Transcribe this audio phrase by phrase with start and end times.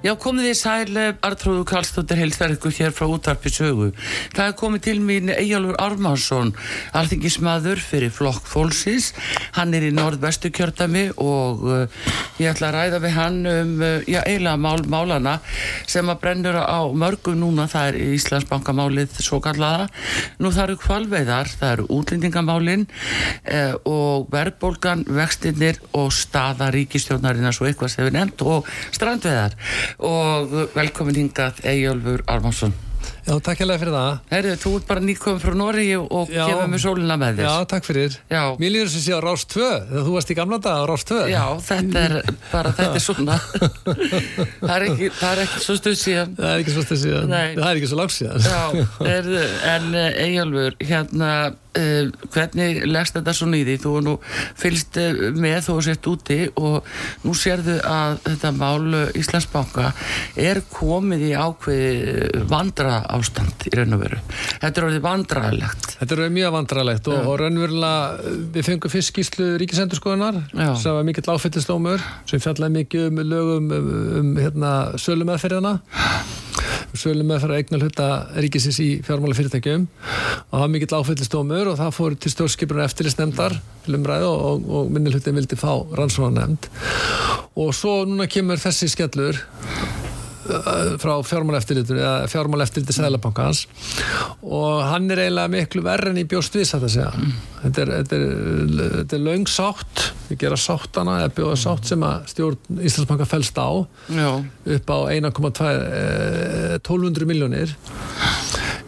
[0.00, 3.90] Já, komið þið sæl, Artrúðu Karlsdóttir heilsar ykkur hér frá útvarpi sögu.
[4.32, 6.54] Það er komið til mín Eyjálfur Ármánsson,
[6.96, 9.10] alþingismadur fyrir Flokk Fólksins.
[9.58, 12.06] Hann er í norðvestu kjördami og uh,
[12.40, 15.36] ég ætla að ræða við hann um, uh, já, eiginlega mál, málana
[15.84, 17.68] sem að brennur á mörgum núna.
[17.68, 19.90] Það er Íslandsbankamálið svo kallaða.
[20.40, 27.68] Nú það eru kvalveiðar, það eru útlendingamálin uh, og verðbólgan, vextinnir og staða ríkistjónarinn svo
[27.68, 29.60] eitthvað sem við nefnt og strandveðar
[29.98, 32.76] og velkomin hingað Eyjólfur Armansson
[33.20, 34.14] Já, takk hérlega fyrir það.
[34.30, 37.46] Herðu, þú ert bara nýkominn frá Nóri og kemur með sólina með þér.
[37.46, 38.16] Já, takk fyrir.
[38.32, 38.40] Já.
[38.60, 41.04] Mér líður sem sé á Rás 2 þegar þú varst í gamla dag á Rás
[41.10, 42.16] 2 Já, þetta er
[42.50, 43.38] bara, þetta er svona.
[44.60, 46.34] Það er ekki, það er ekki svo stuð síðan.
[46.40, 47.30] Það er ekki svo stið síðan.
[47.30, 47.46] Nei.
[47.56, 48.46] Það er ekki svo langt síðan.
[48.46, 49.42] Já, herðu,
[49.74, 51.30] en eh, Eyjólfur, hérna
[51.78, 54.14] uh, hvernig leggst þetta svo nýði þú nú
[54.58, 56.86] fylgst eh, með þú sért úti og
[57.24, 59.90] nú sérðu að þetta mál eh, Íslandsbanka
[60.40, 64.20] er komið í ákveði vandra ástand í raun og veru.
[64.60, 69.50] Þetta er orðið vandralegt Þetta er mjög vandralegt og, og raunverulega við fengum fyrst skýslu
[69.60, 70.70] ríkisendurskoðunar Já.
[70.80, 73.90] sem var mikill áfættistómur sem fjallaði mikið um lögum um,
[74.20, 75.78] um hérna, sölumeðferðina
[76.98, 78.08] sölumeðferð eignar hluta
[78.40, 83.56] ríkisins í fjármála fyrirtækjum og það var mikill áfættistómur og það fór til stjórnskipunar eftirlistnemdar
[83.86, 86.70] til umræðu og, og, og minni hlutin vildi fá rannsónanemnd
[87.60, 89.38] og svo núna kemur þessi skellur
[91.00, 93.64] frá fjármáleftirlitinu eða fjármáleftirliti Sæðlabankans
[94.42, 97.30] og hann er eiginlega miklu verð en í þetta að segja.
[97.60, 98.26] Þetta er, þetta er,
[98.94, 100.04] þetta er löng sátt.
[100.30, 103.70] Við gera sáttana eða bjóða sátt sem að stjórn Íslandsbanka fælst á.
[104.16, 104.30] Já,
[104.76, 107.76] upp á 1,2 eh, 1200 miljónir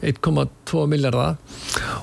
[0.03, 1.37] 1,2 miljardar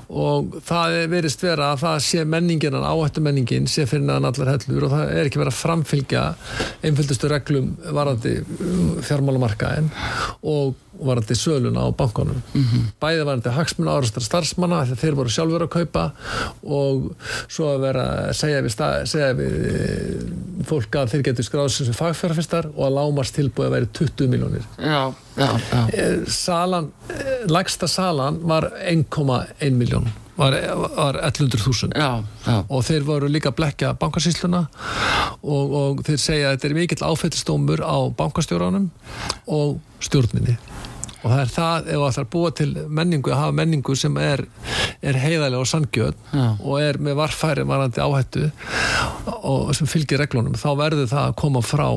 [0.10, 4.54] og það er verist vera að það sé menningin áhættu menningin sé fyrir neðan allar
[4.56, 6.26] hellur og það er ekki verið að framfylgja
[6.88, 8.36] einföldustu reglum varandi
[9.10, 9.92] fjármálamarkaðin
[10.48, 12.42] og varandi söluna á bankanum.
[13.02, 16.06] Bæði varandi hagsmuna árastar starfsmanna þegar þeir voru sjálfur að kaupa
[16.64, 17.10] og
[17.48, 20.24] svo að vera að segja við, stað, segja við eh,
[20.70, 24.66] fólk að þeir getur skráð sem fagfjárfistar og að lámast tilbúið að vera 20 miljónir
[24.78, 25.02] já,
[25.40, 25.84] já, já.
[25.94, 30.56] Eh, salan, eh, lægsta salan var 1,1 miljón var,
[30.96, 34.66] var 1100.000 Já, já, og þeir voru líka að blekja bankasýsluna
[35.44, 38.90] og, og þeir segja að þetta er mikill áfættistómur á bankastjóranum
[39.52, 40.56] og stjórninni
[41.20, 42.70] og það er það ef það að búa til
[43.00, 44.46] menningu að hafa menningu sem er,
[45.02, 46.14] er heiðarlega og sangjöð
[46.60, 48.50] og er með varfæri varandi áhættu
[49.44, 51.88] og sem fylgir reglunum þá verður það að koma frá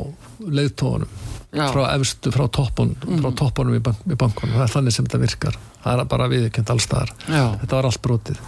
[0.43, 1.21] leiðtóðunum
[1.53, 5.19] frá efstu, frá toppun frá toppunum í, bank, í bankunum, það er þannig sem þetta
[5.21, 5.59] virkar.
[5.83, 7.13] Það er bara viðkjönd allstaðar
[7.61, 8.39] þetta var allt brotið.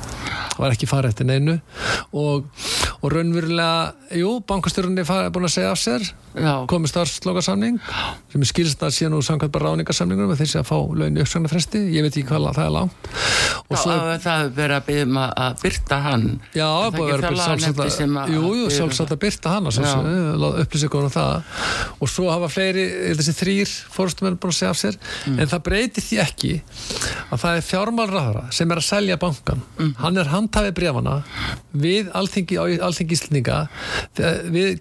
[0.55, 1.57] Það var ekki farið eftir neinu.
[2.17, 2.47] Og,
[3.01, 3.93] og raunverulega,
[4.23, 6.07] jú, bankastjórunni er búin að segja af sér.
[6.35, 7.77] Komið starfslokasamning
[8.33, 11.23] sem er skilst að sé nú samkvæmt bara ráningasamningunum með þessi að fá laun í
[11.23, 13.09] uppsagnarfresti ég veit ekki hvað það er langt.
[13.71, 16.25] Og svo, að það hefur verið að byggja um að- að byrta hann.
[16.55, 19.73] Já, það búið ekki að sjálfsagt að að- biður um sjálfsagt að byrta hann og
[20.65, 21.43] upplýsingur um það.
[22.01, 22.85] Og svo hafa fleiri,
[23.15, 24.97] þessi þrýr fórstumir búin að segja af sér.
[25.25, 25.39] Mm.
[25.41, 26.53] en það breytir því ekki
[27.33, 29.95] að það er fjármálraðara sem er að selja bankan Mm.
[29.99, 31.23] hann er handhafið brefana
[31.77, 32.59] við alþingi
[33.15, 33.69] Íslendinga.
[34.17, 34.81] Þegar við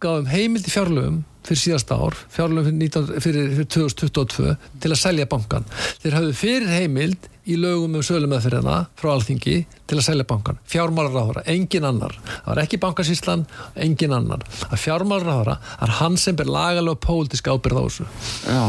[0.00, 4.98] gáðum heimild í fjárlögum fyrir síðasta ár, fjárlögum fyrir, 19, fyrir, fyrir 2022 til að
[5.00, 5.64] selja bankan.
[6.02, 9.54] Þeir hafðu fyrir heimild í lögum um sölumeðferðina frá alþingi
[9.88, 10.58] til að selja bankan.
[10.68, 12.12] Fjármálaráðara, engin annar.
[12.26, 13.46] Það var ekki bankasýslan,
[13.80, 14.44] engin annar.
[14.68, 18.08] Að fjármálaráðara er hann sem ber lagalega og pólitísk ábyrð á þessu.
[18.44, 18.62] Já,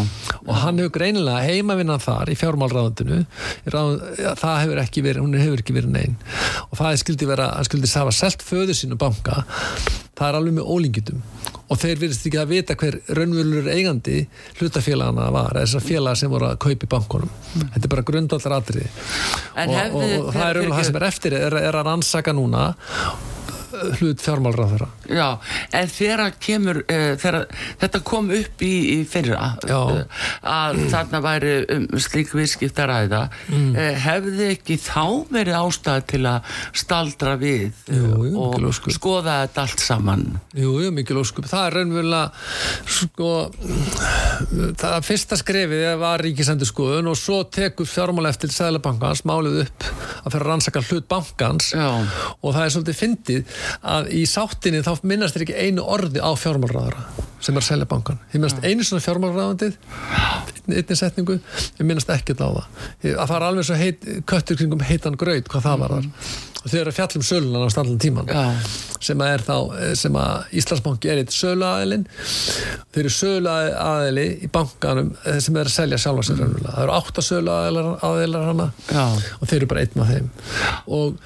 [0.48, 3.26] Og hann hefur greinilega heimavinnan þar í fjármálráðundinu,
[3.68, 6.20] það hefur ekki verið, hún hefur ekki verið neinn.
[6.72, 9.44] Og það skildi vera, hann skildi hafa selt föðu sínu banka,
[10.16, 11.26] það er alveg með ólíkitum.
[11.72, 14.18] Og þeir virðist ekki að vita hver raunvölur eigandi
[14.60, 17.36] hlutafélagana var, þessar félaga sem voru að kaupa í bankunum.
[17.56, 18.90] Þetta er bara grundvallar atriði.
[19.56, 22.36] En Og, og, og það er raunverulega það sem er eftir, er, er að rannsaka
[22.36, 22.66] núna
[24.02, 25.28] hlut fjármálráðara Já,
[25.78, 27.48] en þegar kemur uh, þegar
[27.82, 30.02] þetta kom upp í, í fyrra uh,
[30.48, 33.72] að þarna væri um, slík viðskiptaræða mm.
[33.76, 39.66] uh, hefði ekki þá verið ástæð til að staldra við Jú, jú, og skoða þetta
[39.66, 40.26] allt saman
[40.58, 41.48] Jú, jú, mikil óskup.
[41.48, 42.32] Það er raunverulega,
[42.92, 43.30] sko,
[44.82, 50.34] það fyrsta skrefið var ríkisendur skoðun og svo tekur fjármála eftir Sæðlabankans málið upp að
[50.34, 51.88] fyrir að rannsaka hlut bankans Já.
[52.42, 53.56] og það er svolítið fyndið
[53.94, 57.90] að í sáttinni þá minnast þér ekki einu orði á fjármálraðara sem er að selja
[57.90, 58.20] bankan.
[58.32, 59.76] Ég minnast einu svona fjármálraðandið,
[60.72, 61.40] einni setningu,
[61.80, 62.64] ég minnast ekkert á það.
[63.16, 66.10] Að það er alveg svo heit, köttur kringum heitan graut hvað það var þar.
[66.62, 68.42] Og þau eru að fjalla um sölunan á standlan tíman Já.
[69.02, 72.04] sem að er þá, eh, sem að Íslandsbanki er eitt söluaðilinn
[72.94, 76.76] þeir eru söluaðili í bankanum eh, sem er að selja sjálfa sér raunverulega.
[76.76, 79.08] það eru átta söluaðilar hana Já.
[79.40, 80.30] og þeir eru bara einn af þeim
[80.86, 81.18] og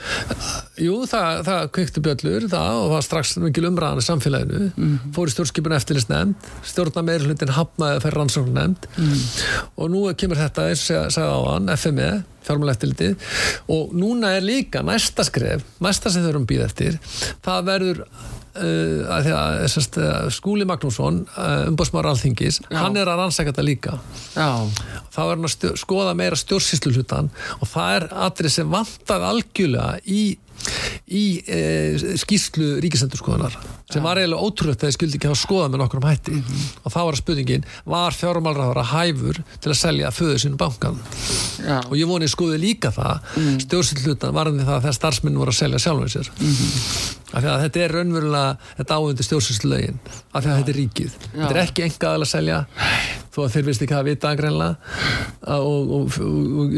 [0.85, 4.71] jú, það, það kveikti bjöllur það og var strax mikil umræðan í samfélaginu
[5.19, 8.87] fór í stjórnskipun eftirlitsnefnd stjórna meira hlutin hafnaði að færa rannsókn nefnd
[9.75, 13.15] og nú kemur þetta eins og segja á hann, FME fjármálæftilitið
[13.73, 16.99] og núna er líka næsta skref, næsta sem þau erum býð eftir
[17.45, 22.77] það verður uh, að að sest, uh, Skúli Magnússon uh, umbásmar alþingis, Já.
[22.83, 23.97] hann er að rannsaka þetta líka.
[24.35, 24.61] Já,
[25.09, 29.97] þá er hann að skoða meira stjórnsýslu hlutan og það er atrið sem vantar algjörlega
[30.05, 30.23] í
[31.05, 31.59] í e,
[32.17, 33.57] skýslu ríkisendurskoðunar
[33.91, 36.39] sem var eiginlega ótrúlegt að þið skildi ekki hafa skoðað með nokkrum hætti
[36.81, 40.97] og þá var spurningin var fjármálraðara hæfur til að selja föðu sinu bankan
[41.61, 43.59] já, og ég voni skoði líka það mm.
[43.67, 46.27] stjórnsýslutan varðandi það þegar starfsminn voru að selja sjálfum sér
[47.35, 48.49] af því að þetta er raunverulega
[48.79, 52.59] þetta áhundi stjórnsýslulögin af því að þetta er ríkið þetta er ekki enga að selja
[53.35, 54.73] þó að þeir vist ekki að vita greinlega
[55.59, 56.69] og, og, og,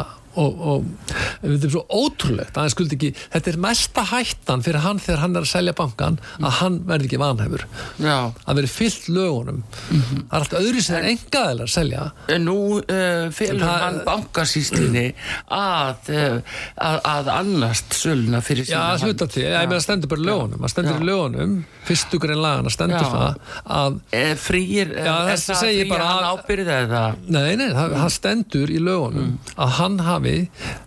[0.00, 4.64] og og, og þetta er svo ótrúlegt að hann skuldi ekki, þetta er mesta hættan
[4.64, 7.66] fyrir hann þegar hann er að selja bankan að hann verði ekki vanhefur
[8.02, 8.16] já.
[8.44, 9.62] að veri fyllt lögunum.
[9.90, 12.06] Það er allt öðru sem er engaðilega að selja.
[12.34, 15.06] En Nú uh, fylgur hann bankasýslinni
[15.54, 20.12] að, uh, að, að annast söluna fyrir Já, sína að hluta til, ég meina stendur
[20.12, 20.64] bara lögunum.
[20.64, 21.56] Að stendur lögunum,
[21.88, 23.12] fyrstu grein lagana stendur Já.
[23.14, 27.22] það að Eh, Frýir, Já, er þessi það segir bara hann að-?
[27.34, 30.23] Nei, nei, það, það stendur í lögunum að hann hafi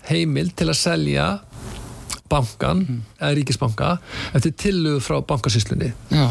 [0.10, 1.28] heimil til að selja
[2.28, 2.84] bankan,
[3.22, 3.92] eða ríkisbanka
[4.36, 5.94] eftir tillögu frá bankasýslunni.
[6.12, 6.28] Já,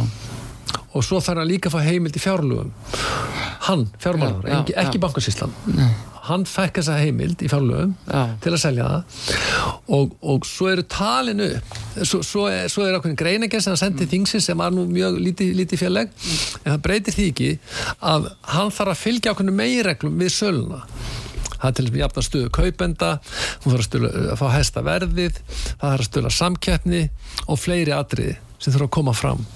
[0.97, 2.75] og svo þarf hann líka að fá heimild í fjárlögum.
[3.67, 5.55] Hann, fjármálar, Já, já, ekki, bankasýslan.
[6.27, 8.23] Hann fekk þessa heimild í fjárlögum Já.
[8.43, 9.19] til að selja það.
[9.95, 14.05] Og, og svo eru talin upp svo, svo, er, er ákveðin greinagerð sem hann sendi
[14.05, 14.11] mm.
[14.11, 17.53] þingsins sem var nú mjög lítið, lítið fjalleg en það breytir því ekki
[18.11, 20.83] að hann þarf að fylgja ákveðinu megireglum við söluna
[21.57, 23.13] það er til þess að jafna stöðu kaupenda
[23.65, 27.03] hún þarf að, stölu, að fá hæsta verðið það þarf að stöla samkeppni
[27.47, 29.47] og fleiri atriði sem þurfa að koma fram.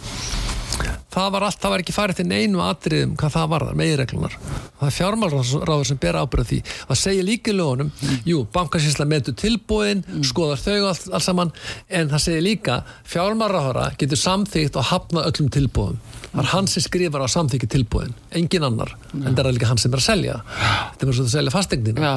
[1.11, 4.37] Það var allt, það var ekki farið til neinu atriðum hvað það varðar, megireglunar
[4.81, 6.58] það er fjármálráður sem ber ábyrða því.
[6.88, 7.91] Það segir líka í lögunum,
[8.29, 11.53] jú, bankasýsla metur tilbúin, skoðar þau allt, allt saman,
[11.88, 12.79] en það segir líka
[13.11, 16.00] fjármálráðara getur samþýgt og hafna öllum tilbúðum,
[16.31, 19.81] það er hann sem skrifar á samþykki tilbúin, engin annar en það er líka hann
[19.82, 20.37] sem er að selja.
[20.47, 22.17] Þetta er bara svo að selja fastegnina já.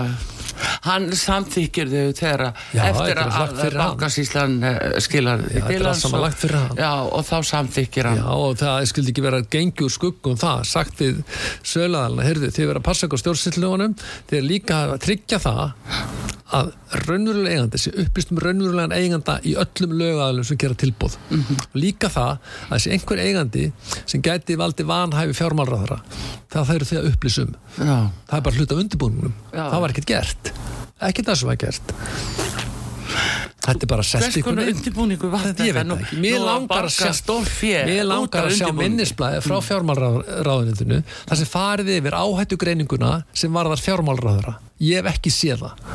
[0.84, 2.44] Hann samþykir þau þegar
[2.76, 6.78] Já, eftir að, bankasýslan uh, skilar er til hans og- lagt fyrir hann.
[6.78, 8.22] Já, og þá samþykir hann.
[8.22, 11.24] Já, og það skildi ekki vera úr skuggum það, sagt við
[11.66, 13.98] sölaðalina, heyrðu, þið verða að passa ykkur stjórnsýtlugunum,
[14.30, 15.64] þið er líka að tryggja það
[16.54, 16.70] að
[17.08, 21.16] raunverulega eigandi, þessi upplýst um raunverulegan eiganda í öllum lögaðalum sem gera tilbúð.
[21.34, 22.34] Og líka það
[22.68, 23.64] að þessi einhver eigandi
[24.06, 26.00] sem gæti valdi vanhæfi fjármálraðara,
[26.52, 27.56] það það eru þið að upplýsum.
[27.78, 27.96] Já,
[28.30, 29.36] Það er bara hluta undirbúningnum.
[29.54, 29.64] Já.
[29.64, 30.54] Það var ekkert gert.
[31.04, 31.96] Ekkert það sem var gert.
[33.64, 36.18] Þetta er bara sett hvers konar undirbúningu var Þetta ég veit það ekki.
[36.24, 37.52] Mér langar að
[37.88, 43.84] mér langar að sjá minnisblæði frá fjármálráðunitinu þar sem farið yfir áhættu greininguna sem varðar
[43.84, 44.58] fjármálráðura.
[44.84, 45.86] Ég hef ekki séð það.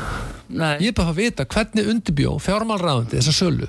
[0.49, 3.69] Nei, Ég er bara að vita hvernig undirbjó fjármálráðundi þessa sölu.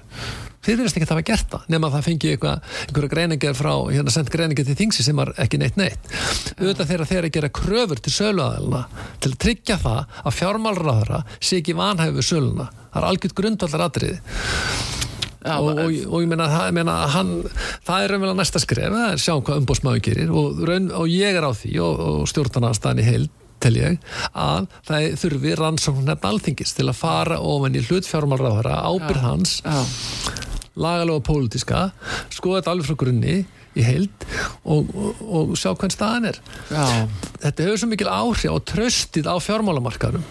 [0.69, 4.11] Þeir verðast ekki að hafa gert það nema að það fengi einhverja greiningar frá, hérna
[4.13, 6.11] sendt greiningar til þingsi sem var ekki neitt neitt.
[6.59, 8.83] Auðvitað þeirra þeirra að gera kröfur til söluaðalina
[9.17, 12.69] til að tryggja það að fjármálráðura sé ekki vanhæfu söluna.
[12.93, 14.19] Það er algjört grundvallar atriði
[15.41, 17.33] já, og, og, og ég meina, það, meina hann,
[17.87, 21.39] það er raunverulega næsta skref það er sjáum hvað umbóðsmaður gerir og, raun, og ég
[21.39, 23.97] er á því og, stjórnarnarstaðan í heild tel ég
[24.31, 29.81] að það þurfi rannsókn nefn alþingis til að fara ofan í hlutfjármálráðara ábyrð hans já,
[30.79, 31.85] lagalega og pólitíska
[32.33, 33.37] skoða þetta alveg frá grunni
[33.77, 34.25] í heild
[34.63, 36.41] og, og, og sjá hvern staðan er.
[36.73, 36.85] Já,
[37.45, 40.25] þetta hefur svo mikil áhrif á tröstið á fjármálamarkaðum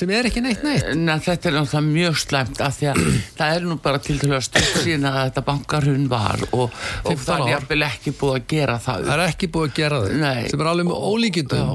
[0.00, 0.86] sem er ekki neitt neitt.
[0.96, 3.00] Nei, þetta er náttúrulega mjög slæmt af því að
[3.38, 7.10] það er nú bara til til að stutt síðan að þetta bankarhun var og, og
[7.10, 7.52] 15 það er ár.
[7.54, 10.42] jafnvel ekki búið að gera það það er ekki búið að gera þau Nei.
[10.52, 11.74] sem er alveg með ólíkindum.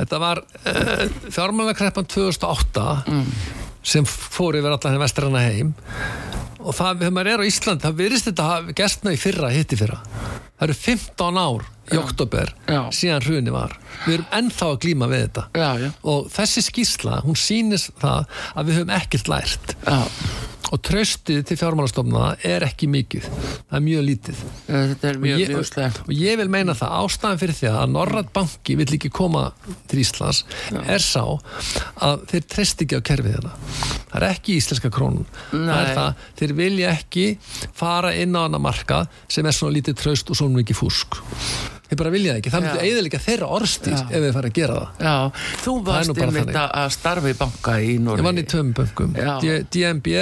[0.00, 1.04] Þetta var uh,
[1.36, 2.86] fjármálakreppan 2008
[3.90, 5.74] sem fór yfir allan henni vestræna heim
[6.60, 9.78] og það, þegar maður er á Ísland það virðist þetta hafa gestna í fyrra hitti
[9.80, 10.00] fyrra.
[10.60, 12.52] Það eru 15 ár í oktober
[12.94, 13.74] síðan hruni var.
[14.04, 15.46] Við erum ennþá að glíma við þetta.
[15.56, 19.74] Já, já, og þessi skýrsla, hún sýnis það að við höfum ekkert lært.
[19.86, 20.00] Já.
[20.70, 24.42] Og tröstið til fjármálastofna er ekki mikið, það er mjög lítið.
[24.68, 28.76] Þetta er mjög, slæmt og ég vil meina það ástæðan fyrir því að Norrad banki
[28.78, 29.48] vill ekki koma
[29.90, 30.44] til Íslands
[30.84, 33.56] er sá að þeir treyst ekki á kerfið hérna
[34.10, 37.26] það er ekki íslenska krónun það er það, þeir vilja ekki
[37.82, 41.20] fara inn á hana marka sem er svona lítið tröst og svona mikið fúsk
[41.90, 42.86] þeir bara vilja ekki, það myndi Já.
[42.86, 44.02] eiginlega þeirra orðstíð Já.
[44.14, 45.00] ef við fara að gera það.
[45.02, 45.14] Já,
[45.64, 46.92] þú varst einmitt að
[47.34, 48.20] í banka í Noregi.
[48.22, 48.44] Ég vann í
[49.18, 49.32] Já.
[49.42, 50.12] D- DNB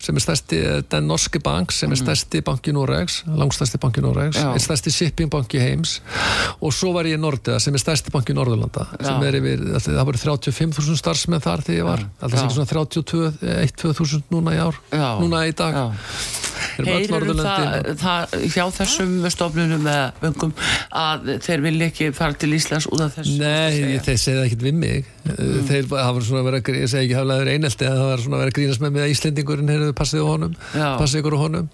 [0.00, 0.58] sem er stærsti,
[0.90, 4.54] den norske bank sem er stærsti banki Noregs langstærsti banki Noregs, Mhm.
[4.56, 6.00] Er stærsti shippingbanki heims.
[6.60, 10.96] Og svo var ég í Nordea sem er stærsti banki Norðurlanda yfir, það voru 35.000
[10.96, 14.74] starfsmenn þar þegar ég var, alltaf svona 32 1-2.000 núna í ár?
[14.90, 15.20] Já.
[15.20, 15.74] núna í dag?
[15.74, 16.49] Já.
[16.88, 20.54] Heyrir það, það hjá þessum stofnunum með böngum
[21.00, 24.66] að þeir vilja ekki fara til Íslands út af þessu Nei, þeir segja það ekkert
[24.66, 25.10] við mig.
[25.30, 25.66] Mm.
[25.68, 28.52] þeir hafa svona verið að ég segi ekki verið einelti en það var svona verið
[28.52, 30.88] að grínast með mig að Íslendingurinn heyrðu passið á honum Já.
[30.96, 31.70] passið ykkur á honum.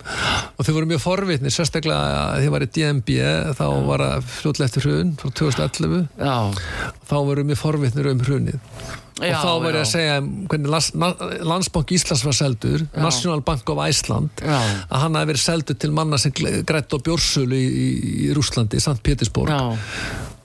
[0.56, 3.16] Og þau voru mjög forvitni sérstaklega að því var í DNB
[3.56, 6.36] þá var að fljótlega eftir hrun frá 2011 Já,
[7.06, 8.60] þá voru mjög forvitnir um hrunið
[9.16, 9.80] Já, og þá var ég já.
[9.80, 10.88] að segja hvernig lands,
[11.48, 14.58] Landsbank Íslands var seldur National Bank of Iceland Já.
[14.90, 17.86] að hann hafi verið seldur til manna sem grætt á bjórsölu í, í,
[18.26, 19.00] í Rúslandi, St.
[19.06, 19.78] Petersburg já,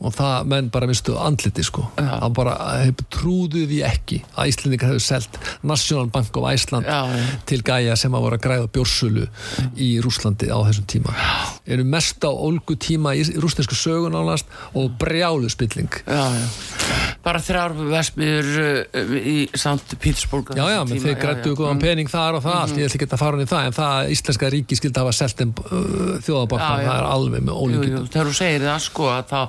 [0.01, 2.07] og það menn bara mistu andliti sko Já.
[2.23, 7.01] það bara hef, trúðu því ekki að Íslendingar hefur selt National Bank of Iceland Já,
[7.13, 7.25] já.
[7.51, 9.27] til gæja sem að voru að græða bjórsölu
[9.77, 11.13] í Rúslandi á þessum tíma
[11.71, 15.91] eru mest á ólgu tíma í rúsnesku sögun ánast og brjálu spilling.
[17.21, 18.49] Bara þrjár vesmiður
[18.97, 19.95] uh, í St.
[20.01, 23.07] Petersburg Já, já, tíma, þeir grættu góðan pening þar og það allt, ég ætla ekki
[23.11, 26.17] að fara hann í það en það að íslenska ríki skildi hafa selt þeim uh,
[26.25, 26.89] þjóðabankan, Já, já.
[26.89, 29.41] það er alveg með ólíkindum þegar þú segir það sko að þá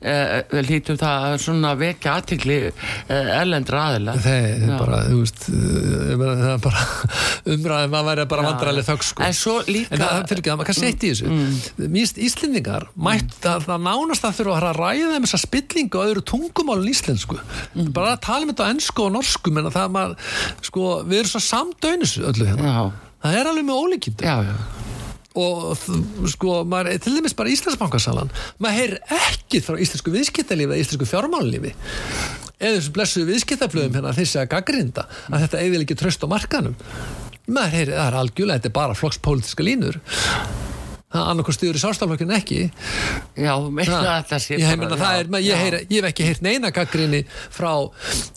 [0.00, 4.16] uh, lítum það að svona vekja aðtikli uh, ellendra aðila?
[4.24, 4.76] Þeir, þeir Já.
[4.80, 6.84] bara, þú veist, það er bara
[7.54, 9.24] umræðum að vera bara vandræðileg þögg sko.
[9.26, 11.32] En svo líka En það fyrir ekki að maður kannski eitt í þessu.
[11.34, 11.98] Mm.
[12.28, 16.92] Íslendingar mætt það, það nánast að þurfa að ræða þeim þessa spillingu og öðru tungumálun
[16.92, 17.40] íslensku.
[17.94, 20.32] Bara að tala um þetta á ennsku og norsku menn að það maður,
[20.70, 22.72] sko, við erum svo samdaunis öllu hérna.
[22.72, 24.18] Já, það er alveg með ólíkjum
[25.34, 25.74] og
[26.30, 28.30] sko, maður, til dæmis bara Íslandsbankasalan.
[28.62, 31.74] Maður heyr ekki frá íslensku viðskiptalífi eða íslensku fjármálulífi
[32.64, 36.76] eða þessu blessu viðskiptaflöðum hérna þessi að gaggrinda að þetta eða ekki tröst á markanum
[37.50, 39.98] maður heyri, það er algjörlega, þetta er bara flokkspolítiska línur
[41.14, 42.60] það annarkoð stuður í sástaflokkinu ekki?
[43.38, 45.56] Já, meina Ha, þetta sé ég, bara- það er, ég, já.
[45.62, 47.22] heyri, ég hef ekki heyrt neina gaggrinni
[47.54, 47.70] frá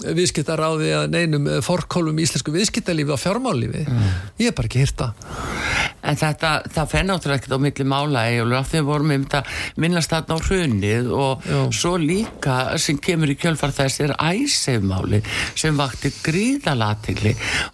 [0.06, 5.02] viðskiptaráði eða neinum eh, forkólum í íslensku viðskiptalífi og fjármállífi ég hef bara ekki heyrt
[5.02, 5.32] það.
[6.08, 8.22] En þetta, það fer náttúrulega ekkert á milli mála
[8.62, 9.42] af því við vorum um þetta
[9.84, 11.58] minnast þarna á hrunið og Já.
[11.76, 15.20] svo líka sem kemur í kjölfar þess er æsefmáli
[15.58, 17.34] sem vakti gríðalatikli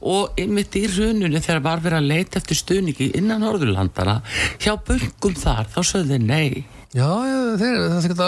[0.10, 4.18] og einmitt í hruninu þegar var verið að leita eftir stuðningi innan Norðurlandana
[4.64, 6.64] hjá böngum þar, þá sögðu þeir nei.
[6.94, 8.26] Já, já, þeir, það er þetta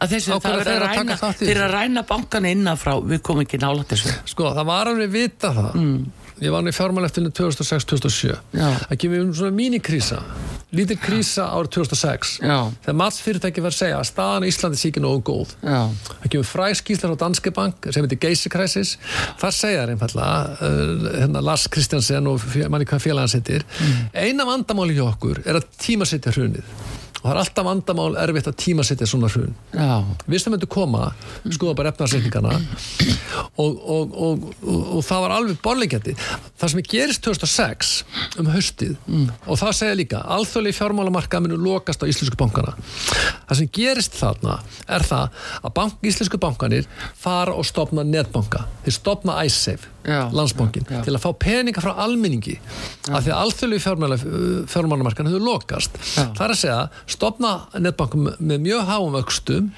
[0.00, 3.60] að þessi það er að að ræna þeir að ræna bankana innanfrá við komum ekki
[3.60, 4.14] nála þessu.
[4.32, 5.76] Sko, það var alveg vita það
[6.36, 8.66] Ég var hann í fjármáleftinu 2006-2007 Já.
[8.90, 10.18] Það kemur um svona mínikrísa
[10.76, 12.56] Lítil krísa árið 2006 Já.
[12.84, 15.54] Þegar matsfyrirtæki var að segja að staðan í Íslandi sé ekki nógu góð.
[15.62, 15.78] Já,
[16.10, 18.96] Það kemur fræg skýslar á Danske Bank sem heitir Geise Crisis.
[19.40, 23.64] Þar segja þeir einfallega uh, hérna Lars Kristjansen og manni hvað félagans heitir.
[24.12, 26.66] Eina vandamáli hjá okkur er að tímasetja hrunið
[27.26, 29.54] og það er alltaf vandamál erfitt að tímasetja svona hrun.
[29.74, 31.08] Já, við sem myndu koma
[31.50, 32.52] skoða bara efnarsreikningana
[33.62, 36.14] og, og, og, og, það var alveg borlegjandi
[36.60, 37.90] það sem gerist 2006
[38.38, 38.94] um haustið
[39.46, 42.76] og það segja líka alþjóðlega fjármálamarka munu lokast á íslensku bankana.
[43.48, 46.86] Það sem gerist þarna er það að bank, íslensku bankanir
[47.18, 48.66] fara og stopna netbanka.
[48.86, 51.02] Þeir stopna iSafe Já.
[51.02, 52.56] til að fá peninga frá almenningi
[53.10, 54.20] af því að alþjóðlega
[54.70, 55.98] fjármálamarkan hefur lokast.
[56.14, 56.30] Já.
[56.30, 56.78] það er að segja
[57.16, 59.70] stopna netbankum með mjög háum vöxtum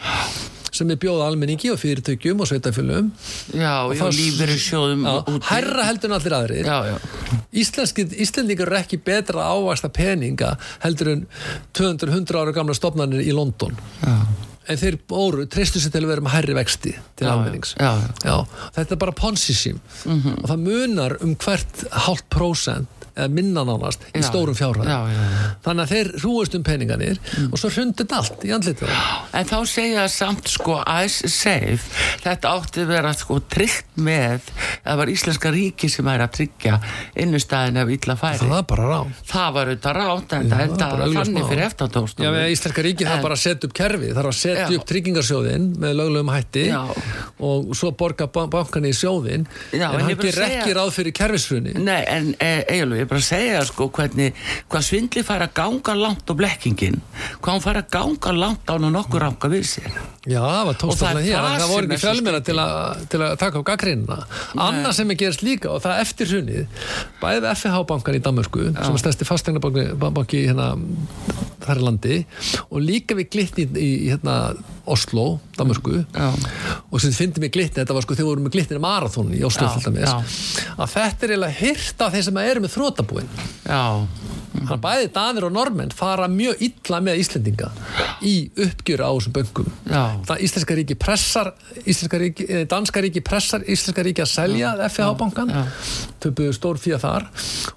[0.74, 3.10] sem er bjóða almenningi og fyrirtökjum og sveitafélum
[3.56, 5.06] já, já, lífeyri sjóðum
[5.48, 6.68] herra heldur en allir aðrir.
[6.68, 10.54] Já, já, Íslendingar eru ekki betra að ávasta peninga
[10.84, 11.24] heldur en
[11.78, 13.78] 200-100 ára gamla stopnarnir í London
[14.68, 17.28] en þeir bóru, treystu sér til að vera með hærri vexti til
[18.24, 18.34] já.
[18.76, 19.80] þetta er bara ponsi-sím
[20.42, 22.97] og það munar um hvert hálft prósent
[23.32, 25.48] minna nánast í stórum fjárhæð já, já, já.
[25.66, 27.20] þannig að þeir rúast um peninganir
[27.50, 28.92] og svo hrundið allt í andlitið.
[29.38, 31.82] En þá segja samt sko Ice Safe,
[32.24, 34.48] þetta átti að vera sko tryggt með,
[34.84, 36.78] það var Íslenska ríki sem er að tryggja
[37.18, 38.40] innustæðin ef illa færi.
[38.44, 39.14] það er bara rán.
[39.28, 41.64] Það var auðvitað rátt en það enda bara augljóst þannig fyrir
[42.38, 45.66] við Íslenska ríki þarf En- bara að setja upp kerfi þarf að setja upp tryggingarsjóðin
[45.82, 46.80] með löglegum hætti Já.
[47.48, 51.12] og svo borga ba- bankan í sjóðin Já, en en hann ger ekki ráð fyrir
[51.18, 54.36] kerfisfruni Nei, en eiginlega, ég er bara að segja sko hvernig,
[54.68, 57.00] hvað svindli fær að ganga langt og blekkingin,
[57.40, 59.90] hvað hún fær að ganga langt án og nokkur ranga við sér.
[60.28, 62.62] Já, það var er hér, það það voru er ekki fjölmjöla skrítið.
[63.00, 64.18] til, til að taka á gaggrínuna.
[64.68, 66.82] Annað sem er gerist líka og það eftir hrunið,
[67.22, 70.74] bæði við FH bankan í Danmörku, sem er stærsti fastegnabanki hérna
[71.64, 72.18] þar í landi
[72.68, 74.36] og líka við glitni í, í hérna
[74.94, 75.26] Oslo,
[75.58, 76.28] Danmörku Já.
[76.90, 79.42] og sem þið fyndi mig glitni, þetta var sko þegar voru með glitni marathón í
[79.46, 80.14] Oslo Já,
[80.78, 83.30] að þetta er eiginlega hyrt af þeir sem eru með þrótabúin.
[83.68, 83.82] Já,
[84.58, 87.68] Þannig að bæði danir og normenn fara mjög illa með Íslendinga
[88.26, 89.68] í uppgjur á þessum böngum.
[89.88, 90.02] Já.
[90.28, 91.52] Það Íslenska ríki pressar,
[91.84, 95.52] Íslenska ríki, eh, danska ríki pressar Íslenska ríki að selja FH-bankan,
[96.20, 97.28] töpuðu stór fyrir þar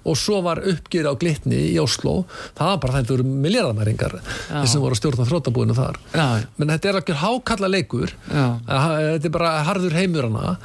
[0.04, 2.24] og svo var uppgjur á glitni í Oslo,
[2.58, 4.18] það var bara þetta voru miljardamæringar,
[4.50, 6.00] þeir sem voru að stjórna þrótabúinu þar.
[6.14, 6.26] Já.
[6.58, 8.46] Menn þetta er ekki hákalla leikur, Já.
[8.68, 10.56] Eh, þetta er bara harður heimur hana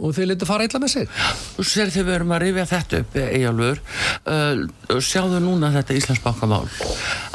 [0.00, 1.08] og þeir letu fara illa með sig.
[1.60, 3.16] Sér þegar við erum að rifja þetta upp,
[5.50, 6.66] núna þetta Íslandsbankamál,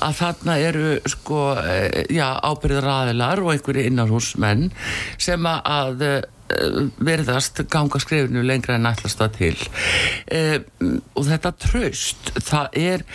[0.06, 4.72] að þarna eru sko, uh, já, ábyrðar aðilar og einhverju innarhúsmenn
[5.22, 6.22] sem að uh,
[7.02, 9.56] verðast ganga skrifinu lengra en ætlast það til.
[10.30, 10.58] Uh,
[11.18, 13.06] og þetta tröst það er,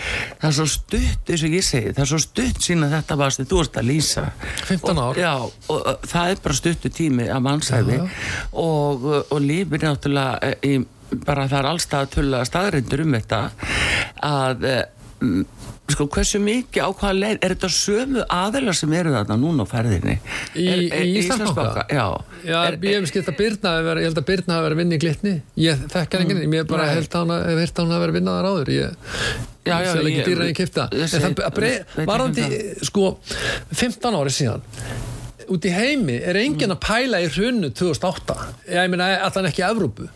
[0.40, 3.44] það er svo stutt eins og ég segi, það er svo stutt sína þetta varst
[3.44, 4.26] þú ert að lýsa.
[4.66, 5.04] 15 ár.
[5.04, 5.34] og, já,
[5.74, 10.80] og það er bara stuttu tími að mannsæfi og, og lífið náttúrulega í,
[11.26, 13.40] bara það er allstað að tulla staðrindur um þetta
[14.30, 14.66] að
[15.20, 15.42] mm,
[15.90, 19.72] sko hversu mikið á hvaða leið er þetta sömu aðelar sem eru þarna núna á
[19.72, 20.14] ferðinni?
[20.54, 21.82] Í- Er- er- í Íslandsbanka?
[21.90, 22.04] já,
[22.46, 23.38] Já, er, ég hef skilt að
[23.88, 25.34] verið, ég held að Birna hafi verið að vinna í glitni.
[25.66, 28.18] Ég þekkar enginn, ég bara held að hún hef heyrt að hún hafi verið að
[28.20, 28.72] vinna þar áður.
[29.70, 31.56] Ég sel ekki dýra en ég kipta að
[32.30, 32.36] um
[32.86, 33.10] sko,
[33.82, 34.62] 15 ári síðan
[35.50, 38.36] út í heimi er enginn að pæla í hrunnu 2008,
[38.70, 40.06] ég meina allan ekki Evrópu,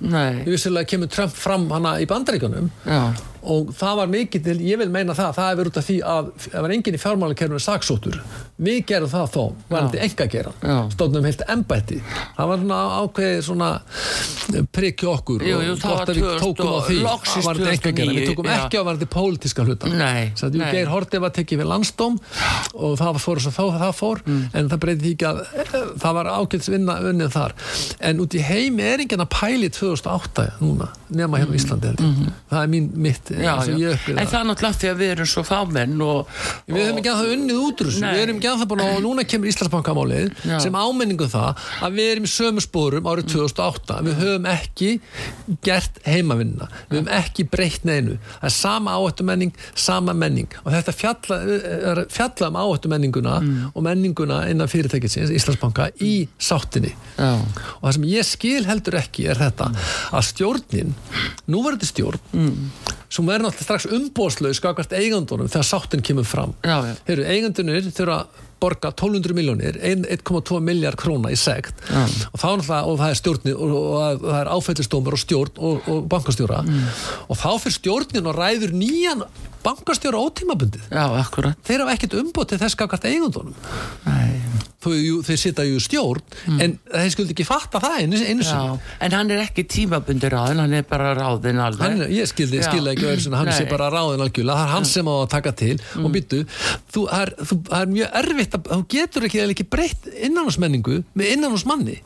[0.45, 3.01] ég vissilega kemur Trump fram hana í bandaríkunum já,
[3.45, 6.31] og það var mikið til, ég vil meina það það hefur út af því að
[6.47, 8.19] það var enginn í fjármálakerfinu saksóttur,
[8.65, 10.77] við gerum það þó varandi enga gera, Já.
[10.95, 12.01] stóðnum heilt embætti,
[12.37, 13.71] það var svona ákveðið svona
[14.75, 17.49] prikki okkur Jú, jú, og það gott var að við 2000 tókum á því loksins
[17.49, 18.55] varandi enga gera, við 2009, tókum já.
[18.65, 19.91] ekki á varandi pólitíska hluta
[20.35, 20.71] Svo að nei.
[20.75, 22.19] Geir Horti var tekið við landsdóm
[22.75, 24.45] og það fór svo þá það fór Mm.
[24.57, 26.69] en það breyti því ekki að eh, það var ákveðs
[31.15, 31.59] vinna unnið þar en út í heimi enginn að pæli 2008 núna, nema hérna á
[31.59, 32.33] Íslandi held ég.
[32.51, 33.41] það er mín mitt Mm.
[33.41, 33.91] já, já.
[34.15, 36.27] en það er náttúrulega því að við erum svo fámenn og,
[36.69, 38.15] Við höfum ekki að það unnið út úr þessu, Nei.
[38.15, 42.11] við erum ekki að það búin og núna kemur Íslandsbankamálið sem ámenningu það að við
[42.15, 44.91] erum í sömu spórum árið 2008, við höfum ekki
[45.65, 50.49] gert heimavinna, við höfum ekki breytt neinu, það er sama áhættumenning, sama menning.
[50.65, 53.73] Og þetta fjalla, fjalla um áhættumenninguna Mm.
[53.75, 56.95] og menninguna innan fyrirtækisins Íslandsbanka í sáttinni.
[57.19, 57.35] Já,
[57.83, 59.71] og það sem ég skil heldur ekki er þetta
[60.13, 60.95] að stjórnin,
[61.51, 62.71] núverandi stjórn Mm.
[63.09, 66.95] sem verður náttúrulega strax umbóðslaus skakast eigandunum þegar sáttin kemur fram Já, já.
[67.07, 72.05] Heyrðu, eigendunir þurfa að borga 1200 miljónir 1,2 miljard króna í segt Já.
[72.33, 72.41] og,
[72.89, 76.63] og það er stjórnin og, og, og það er áfællistómur og stjórn og, og bankastjóra
[76.65, 76.87] Mm.
[77.29, 79.27] og þá fyrir stjórnin og ræður nýjan
[79.65, 81.05] bankastjóra ótímabundið já,
[81.65, 83.55] þeir hafa ekkert umbóð til þess skakast eigandunum
[84.07, 84.41] Nei.
[84.85, 88.51] Þau, þeir sita ju stjórn en þeir skuldi ekki fatta það einu, einu Mm.
[88.55, 92.05] Já, en hann er ekki tímabundir ráðin, hann er bara ráðin alveg.
[92.13, 92.69] Ég skildi, Já.
[92.69, 93.57] skildi ekki svona, hann Nei.
[93.57, 96.45] sé bara ráðin algjörlega, það er hann sem á að taka til og byttu,
[96.93, 97.07] þú,
[97.41, 101.99] þú, er mjög erfitt að, þú getur ekki, ekki breytt innanhúsmenningu með innanhúsmanni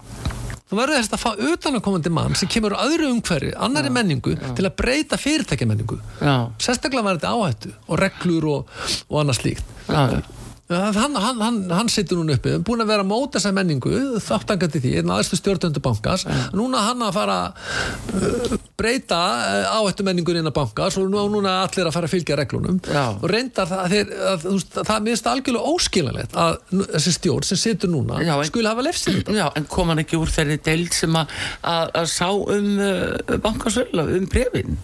[0.69, 4.67] þú verður þess að fá utanakomandi mann sem kemur á öðru umhverfi, annari menningu til
[4.69, 8.75] að breyta fyrirtækjamenningu Já, sérstaklega var þetta áhættu og reglur og,
[9.09, 10.21] og annað slíkt já, já.
[10.69, 14.83] Hann, hann, hann, hann situr núna uppi, búin að vera að móta þessa menningu, þáttangandi
[14.85, 20.53] því, einn aðstu stjórnöndu bankans, núna hann að fara uh, breyta uh, áhættu menningur innan
[20.53, 23.07] bankans og nú, núna allir að fara að fylgja reglunum Já.
[23.17, 26.61] og reyndar það, þeir, að, veist, það minnst algjörlega óskilanlegt að
[26.99, 29.39] þessi stjórn sem situr núna Já, en- skuli hafa lefsið þetta.
[29.41, 31.33] Já, en kom hann ekki úr þeirri deild sem að,
[31.65, 34.77] að, að sá um uh, bankasölu, um brefin?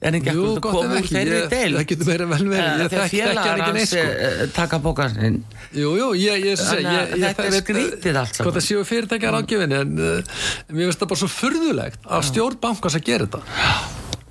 [0.00, 3.10] En ekki Jú, að koma úr þeirri deil það getur meira vel verið, ég Þegar
[3.12, 4.04] félagar hans sko.
[4.28, 5.36] eh, taka bókansinn
[5.76, 8.46] Jú, jú, ég, ég, Þannig að ég þetta er veit- skrítið allt saman.
[8.48, 12.96] Hvort það séu fyrirtækjar ágjöfinni en mér finnst það bara svo furðulegt að stjórn bankans
[12.96, 13.42] að gera þetta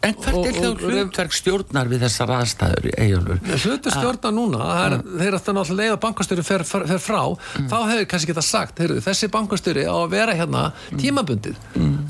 [0.05, 3.41] En hvert er þá hlutverk stjórnar við þessar aðstæður í Eyjólfur?
[3.63, 7.21] Hlutu stjórna núna, það er, þeir að það náttúrulega að bankastjóri fer, fer, fer frá.
[7.59, 11.59] Þá hefur kannski geta sagt, heyrðu, þessi bankastjóri á að vera hérna tímabundið.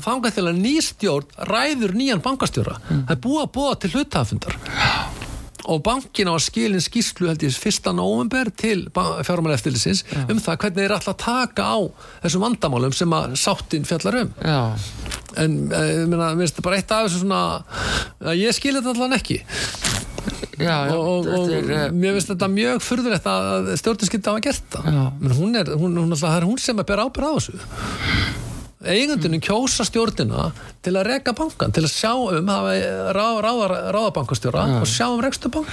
[0.06, 2.78] Þangað til að ný stjórn ræður nýjan bankastjóra.
[2.92, 4.60] Það er búið að búa til hlutafundar
[5.70, 10.82] og bankin á að skilin skýslu held ég fyrsta november til fjármáleftilisins um það hvernig
[10.82, 11.78] þeir að taka á
[12.24, 14.34] þessum vandamálum sem að sáttin fjallar um.
[14.42, 14.60] Já,
[15.40, 17.42] en eh, mér finnst það bara eitt af þessu svona
[18.24, 19.40] að ég skil þetta allan ekki.
[20.60, 24.34] Já, já og, og, þetta er, eh, mér finnst þetta mjög furðulegt að stjórnir skilta
[24.34, 25.00] hafa gert það.
[25.38, 28.48] Hún er, hún, hún, er hún sem að bera ábyrð á þessu
[28.80, 30.46] eigundunum kjósa stjórnina
[30.80, 32.70] til að reka bankan, til að sjá um hafa
[33.12, 34.12] ráða, ráða, ráða
[34.80, 35.20] og sjá um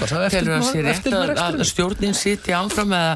[0.04, 1.70] Telur það eftirlit sér með- að, að reksturinn.
[1.72, 3.14] stjórnin sitja áfram eða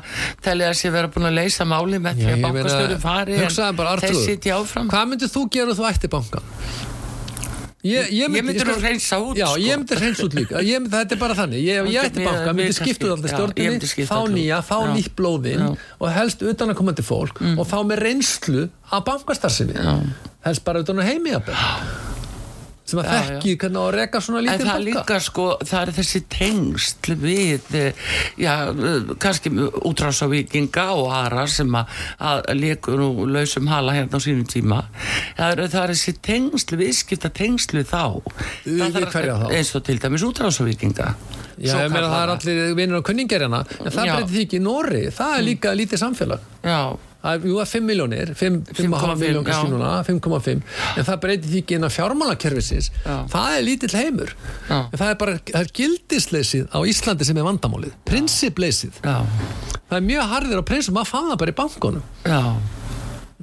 [0.48, 3.52] telur það sér vera búin að leysa máli með því að bankastjórun fari en
[4.08, 6.44] þeir sitja áfram hvað myndir þú gera þú ætti bankan?
[7.82, 9.58] Ég, Ég myndi sko- nú hreinsa út, Já, sko.
[9.58, 12.54] ég myndi hreinsa út líka ég, myndi, Þetta er bara þannig, ég, ég ætti banka
[12.54, 15.64] myndi skipta út alltaf myndi skipta fá nýja, fá nýtt blóðinn.
[15.66, 15.78] Mm.
[16.00, 19.74] og helst utanakomandi fólk og þá með reynslu af bankastarsinni
[20.46, 22.01] helst bara utan heimi jafnvel.
[22.92, 24.86] Sem að þekki hvernig að reka svona En lítið það banka.
[24.90, 27.94] líka sko, það er þessi tengsl við, eh,
[28.42, 28.54] já,
[29.24, 29.52] kannski
[29.92, 31.86] útrásavíkinga og aðra sem að,
[32.20, 34.82] að leikur nú lausum hala hérna á sínum tíma.
[35.38, 36.16] Það er, það er þessi
[37.88, 38.04] þá.
[38.66, 39.48] Við- Það við þarf- hverja þá?
[39.58, 41.08] Eins og til dæmis útrásavíkinga.
[41.62, 43.60] Já, ég meina það er allir vinnur og kunningjar hérna.
[43.86, 46.40] En það breytir því ekki í Nóri það er líka lítið samfélag.
[46.66, 46.80] Já,
[47.22, 50.64] Er, jú, er 5 miljónir, 5,5 miljón kannski núna, 5,5
[50.98, 52.90] en það breytir því ekki innan fjármálakerfisins.
[53.06, 53.18] Já.
[53.30, 54.34] það er lítill heimur.
[54.72, 59.02] En það er bara, það er gildisleysið á Íslandi sem er vandamálið, prinsipleysið.
[59.06, 62.06] Það er mjög harðir á prinsip, maður fann það bara í bankunum.
[62.26, 62.42] Já.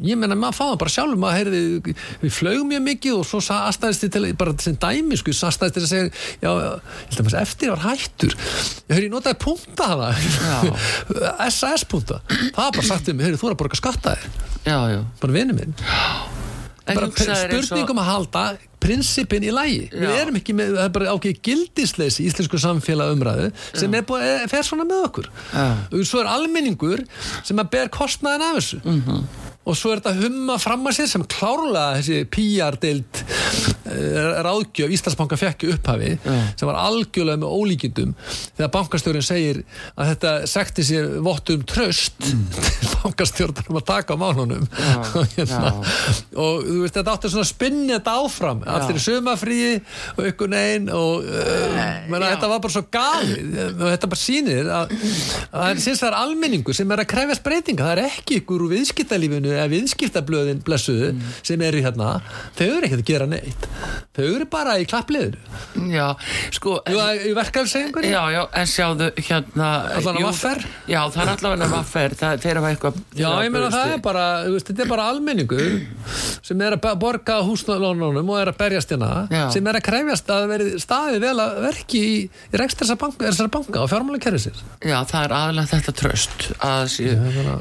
[0.06, 4.04] Ég menna maður það bara sjálfur maður heyrði, við flögum mjög mikið og svo aðstæðist
[4.04, 6.08] þið til, bara sem dæmi sko, aðstæðist þið að segja,
[6.44, 8.38] já, ég held að maður eftir var hættur,
[8.88, 12.22] ég höfði notaði punta það, SAS punta.
[12.28, 14.42] Það var bara sagt um, heyrði, þú er að borga skatta þér.
[14.68, 15.00] Já, já.
[15.22, 15.78] bara vinnu minn.
[16.88, 18.42] Bara spurningum að halda
[18.82, 20.14] prinsipin í lægi við Já.
[20.22, 24.26] erum ekki með, það er bara ákveð gildisleysi í íslensku samfélag umræðu sem er búið,
[24.28, 25.28] er, fer svona með okkur.
[25.52, 25.66] Já.
[25.90, 27.04] og svo er almenningur
[27.42, 28.80] sem að ber kostnaðin af þessu.
[28.84, 29.22] Mhm.
[29.68, 33.22] Og svo er þetta humma fram að sér sem klárlega þessi PR-deild
[34.46, 36.36] ráðgjöf Íslandsbanka fekk upphafi Já.
[36.58, 38.14] sem var algjörlega með ólíkindum
[38.56, 39.62] þegar bankastjórinn segir
[39.94, 44.66] að þetta sekti sér vott um tröst til bankastjórnum að taka á málunum.
[45.18, 45.70] Og, hérna,
[46.38, 49.78] og þú veist þetta svona að spinna þetta áfram allir sumafríi
[50.16, 51.78] og ykkur negin og uh,
[52.10, 56.08] menna, þetta var bara svo galið og þetta bara sýnir að, að það er, það
[56.10, 60.62] er almenningu sem er að krefjast breytinga það er ekki ykkur úr viðskiptalífinu eða viðskiptablöðin
[60.66, 62.18] blessuðu sem eru hérna,
[62.58, 63.68] þau eru ekkert að gera neitt
[64.16, 65.38] þau eru bara í klappliðinu.
[65.92, 66.06] Já,
[66.54, 66.78] sko...
[66.88, 70.62] Jú, í verkefælsegingunni Já, já, en sjáðu hérna Allavega vaffer?
[70.90, 74.24] Já, það er allavega vaffer það, Þeir hafa eitthvað Já, ég meina það er bara,
[74.46, 75.76] þú þetta er bara almenningur
[76.48, 80.46] sem er að borga húsnálónunum og er að berjast hérna sem er að krefjast að
[80.52, 84.62] veri staðið vel að verki í, í rekst þessar banka, banka og fjármálakerfisins.
[84.80, 86.96] Já, það er aðalega þetta tröst að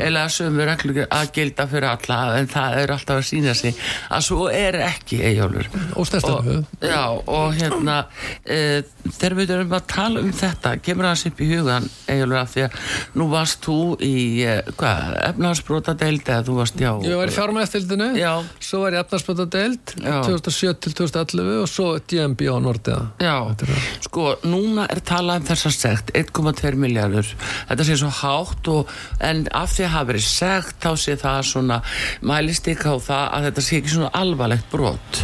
[0.08, 3.78] eða sömu reglur að gilda fyrir alla en það er alltaf að sína sig
[4.14, 5.70] að svo er ekki Eyjólfur
[6.08, 6.58] Óstæðstöfu.
[6.82, 7.98] Já, og hérna
[8.46, 11.90] e, þegar við erum að tala um þetta kemur það upp í hugan
[12.38, 12.78] af því að
[13.20, 14.14] nú varst þú í
[14.48, 18.32] e, hvað, efnahagsbrota deild eða þú varst, já Ég var í fjármálastildinu, Já.
[18.64, 20.18] svo var ég efnarsböndadeild Já.
[20.28, 23.04] 2007 til 2011 og svo DMB á Nordiða.
[23.24, 27.28] Já, er sko, núna er talað um þessa sekt 1,2 miljardur
[27.68, 28.94] þetta sé svo hátt og,
[29.24, 31.82] en af því að hafa verið sekt þá sé það svona
[32.22, 35.22] mælist ekki á það að þetta sé ekki svona alvarlegt brot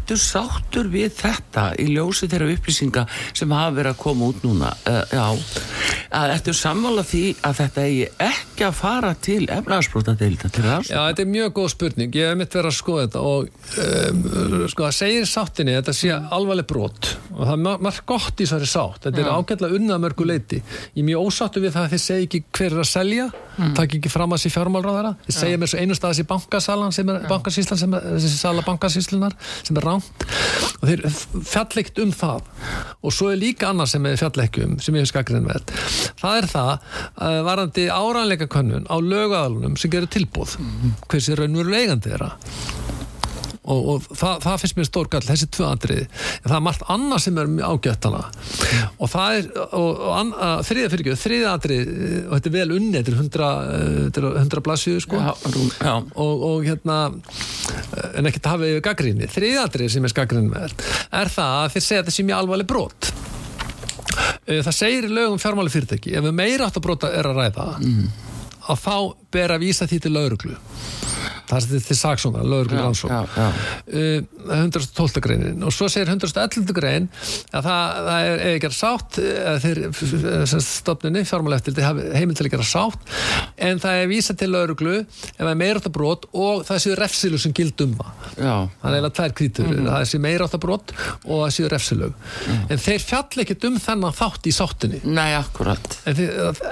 [0.00, 3.02] Ertu sáttur við þetta í ljósi þeirra upplýsinga
[3.36, 5.26] sem hafa verið að koma út núna uh, já,
[6.16, 10.88] að ertu sammála því að þetta eigi ekki að fara til efnaðarsbrota deilda til það
[10.88, 12.16] Já, þetta er mjög góð spurning.
[12.16, 13.40] Ég hef mitt verið að skoða þetta og
[13.84, 14.24] um,
[14.72, 18.04] sko, það segir í sáttinni að þetta sé alvarleg brot og það er mar- margt
[18.08, 19.00] gott í þessari sátt.
[19.06, 20.58] Þetta er ágætlega unnað mörgu leiti.
[20.96, 23.72] Ég er mjög ósáttu við það að þið segi ekki hver er að selja, mm.
[23.78, 25.12] takk ekki fram að sér fjármálráðara.
[25.28, 28.40] Þið segja mér svo einu staðis í bankasalan sem er bankasíslan sem er, þessi
[29.80, 30.24] sem er ránt
[30.80, 31.02] og þeir
[31.44, 32.46] fjalleikt um það.
[33.04, 35.74] Og svo er líka annað sem er fjalleikt um sem ég hef skakriðin með
[36.20, 40.56] það er það uh, varandi áranleika könnun á lögaðalunum sem gerur tilbúð
[41.08, 42.32] hversi raunverulega eigandi þeirra
[43.70, 46.86] og, og það, það finnst mér stór gall, þessi tvö andriði en það er margt
[46.94, 48.22] annað sem er ágætt hana
[48.96, 50.34] og það er og, og
[50.68, 54.64] þriða fyrir ekki, þriða andriði og þetta er vel unni, þetta er 100, eh, 100
[54.66, 55.20] blassíðu sko.
[55.20, 55.32] Já,
[55.80, 55.94] já.
[56.24, 56.98] og, og hérna
[58.18, 61.86] en ekki að hafa yfir gaggrinni þriða andriði sem er gaggrinni er það að þeir
[61.86, 63.12] segja þetta sé mjög alvarleg brot.
[64.46, 67.40] Eh, það segir í lögum fjármáli fyrirtæki ef við meira átt að brota er að
[67.40, 67.68] ræða
[68.70, 68.96] að þá
[69.32, 70.56] ber að vísa því til lauruglu
[71.50, 72.44] það er til- saksóna,
[73.36, 73.48] já.
[73.90, 75.20] uh, 112.
[75.24, 75.62] greinin.
[75.66, 76.72] Og svo segir 111.
[76.76, 77.08] grein
[77.52, 79.80] að það, það er eða ekki að sátt eða þeir
[80.64, 81.80] stofnunni fjármála eftir
[82.16, 83.14] heimil til að gera sátt
[83.58, 87.38] en það er vísa til lauruglu ef það er meira brot og það séu refsilu
[87.40, 88.12] sem gild um það.
[88.36, 92.14] Það er eiginlega tvær krítur, það sé meira brot og það séu refsilög.
[92.70, 95.00] En þeir fjall ekkert um þennan þátt í sáttinni.
[95.04, 95.98] Nei, akkurat.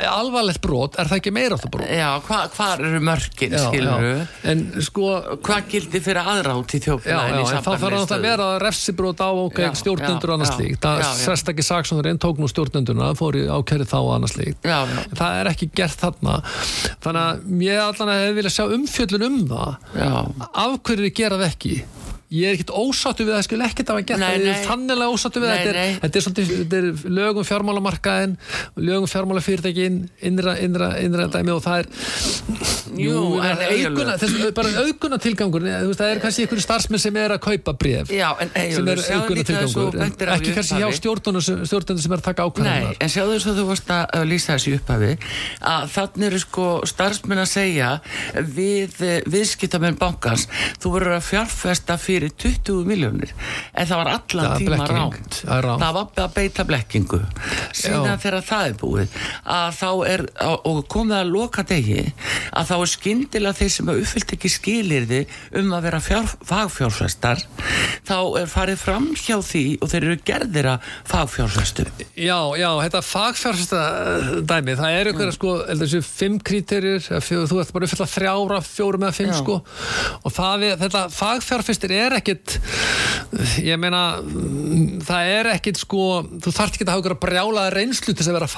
[0.09, 1.87] Alvarlegt brot, er það ekki meira brot?
[1.89, 5.11] Já, hva, hvað eru mörkin, Já, skilur en sko
[5.45, 8.49] Hvað gildi fyrir aðrátt í Já, já, þjófélaginu í en þá þarf það að vera
[8.63, 10.81] refsibrót á Já, stjórnendur já, og annað já, slíkt.
[10.85, 11.21] Það já, já.
[11.23, 14.61] sérstakki saksónurinn tók nú stjórnendurna fór í ákæri þá og annað slíkt.
[14.67, 16.37] Já, já, það er ekki gert þarna.
[17.05, 19.79] Þannig að ég allan að hefði viljað sjá umfjöllun um það.
[19.99, 20.13] Já.
[20.49, 21.75] Af hverju þið gera það ekki
[22.29, 24.67] ég er ekkert ósáttu við að það skil ekkert að gera Nei, það, ég er
[24.69, 25.85] þannilega ósáttu við Nei, þetta.
[25.89, 28.35] er, er, svolítið, þetta er lögum fjármálamarkaðin
[28.85, 29.97] lögum fjármálafyrirtækin
[30.29, 31.89] innra, innra, innra dæmi og það er
[32.99, 37.35] Jú, en auguna, Eyjólfur- þess, bara auguna tilgangur það er kannski einhverju starfsmenn sem er
[37.37, 39.87] að kaupa bref Já, en er sjáðu líka þessu
[40.29, 43.67] ekki kannski hjá stjórnunum sem, er að taka Nei, ákvæðanar en sjáðu þess að þú
[43.73, 45.13] varst að lýsa þessi upphafi
[45.73, 47.91] að þannig eru sko starfsmenn að segja
[48.45, 50.49] við uh, viðskiptamenn bankans
[50.83, 53.33] þú verður að fjárfesta fyrir 20 miljónir
[53.73, 57.21] en það var allan Það tíma ránt Það það var að beita blekkingu.
[57.77, 59.17] Síðan þegar það er búið
[59.55, 60.25] að þá er,
[60.69, 62.05] og komið að loka degi
[62.53, 65.21] að þá er skyndilega þeir sem að uppfyllt ekki skilirði
[65.61, 67.43] um að vera fjár, fagfjárfestar
[68.09, 73.03] þá er farið fram hjá því og þeir eru gerðir að fagfjárfestum Já, já, þetta
[73.07, 73.83] fagfjárfesta
[74.49, 78.61] dæmi, það er ykkur sko, heldur þessu fimm kríterir, þú ert bara að uppfylla þrjára,
[78.67, 79.39] fjórum eða fimm Já.
[79.43, 79.59] sko
[80.25, 82.57] og það er, þetta fagfjárfestir er ekkit
[83.61, 86.05] ég meina mm, það er ekkit sko
[86.41, 88.51] þú þarft ekki að hafa ykkur að brjála reynslu til þess að vera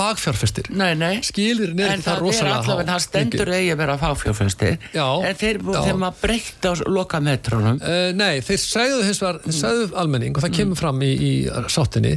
[1.00, 4.76] nei Skilirinn er En það það er allavega, það stendur eigi að vera fagfjárfestir.
[4.94, 9.38] Já, En þeir, þeir maður breytt á loka metrónum Uh, nei, þeir segðu hins vegar,
[9.44, 11.30] þeir segðu almenning og það kemur fram í, í
[11.72, 12.12] sáttinni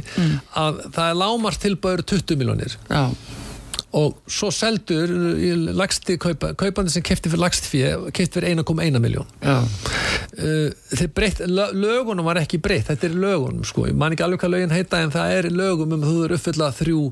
[0.60, 3.02] að það er lámars tilbæður 20 miljónir Já,
[3.94, 5.08] og svo seldur
[5.76, 9.64] lagsti kaupa, kaupandi sem kefti fyrir lagst fyrir kefti fyrir 1,1 miljón uh,
[11.74, 14.96] lögunum var ekki breytt þetta er lögunum sko, ég man ekki alveg hvað lögin heita
[15.04, 17.02] en það er lögum um þú er uppfylla þrjú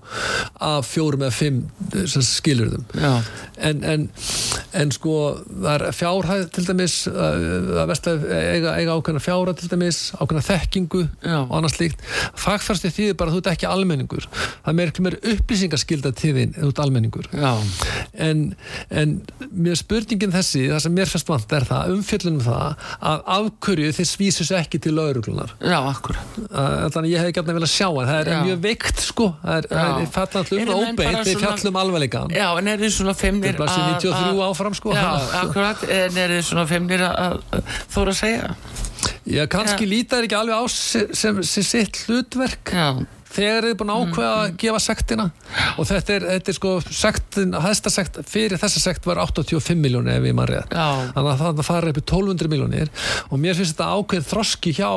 [0.72, 1.58] af fjórum eða fimm
[1.94, 2.84] eh, skilurðum
[3.62, 4.00] en, en,
[4.76, 5.14] en sko
[5.48, 10.00] það er fjárhæð til dæmis uh, að vest að eiga, eiga ákveðna fjárhæð til dæmis,
[10.16, 11.38] ákveðna þekkingu Já.
[11.42, 12.04] og annað slíkt.
[12.42, 14.28] Fagfærsti þýðir bara að þú ert ekki almenningur.
[14.32, 17.28] Það er meira upplýsingaskilda til þín þú ert almenningur.
[17.36, 17.52] Já,
[18.26, 18.42] en,
[18.90, 19.14] en
[19.52, 24.08] mér spurningin þessi það sem mér fyrst vant er það umfjöllunum það að afhverju þið
[24.12, 28.08] svísus ekki til lauruglunar já, akkurat þannig að ég hef gætna vel að sjá en
[28.08, 28.38] það er Já.
[28.46, 29.28] mjög veikt sko.
[29.42, 33.52] Það er, það óbeint bara þið svona- fjallum alvarleikan Já, en er þið svona feimnir
[33.52, 34.94] Þetta er blaðsíðu 93 áfram, sko.
[34.96, 35.10] Já,
[35.42, 37.38] akkurat, en er þið svona feimnir að
[37.92, 38.54] þóra að segja?
[39.26, 39.90] Já, kannski Já.
[39.90, 42.72] líta er ekki alveg á sem sitt hlutverk.
[42.74, 45.26] Já, þegar þið er búin að ákveða að gefa sektina.
[45.80, 50.20] Og þetta er, þetta er sko sektin, hæsta sekt, fyrir þessa sekt var 85 miljónir
[50.20, 50.76] ef ég maður rétt.
[51.16, 52.92] Þannig að það fara upp í 1200 miljónir
[53.30, 54.90] og mér finnst þetta ákveð þroski hjá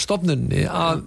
[0.00, 1.02] stofnunni að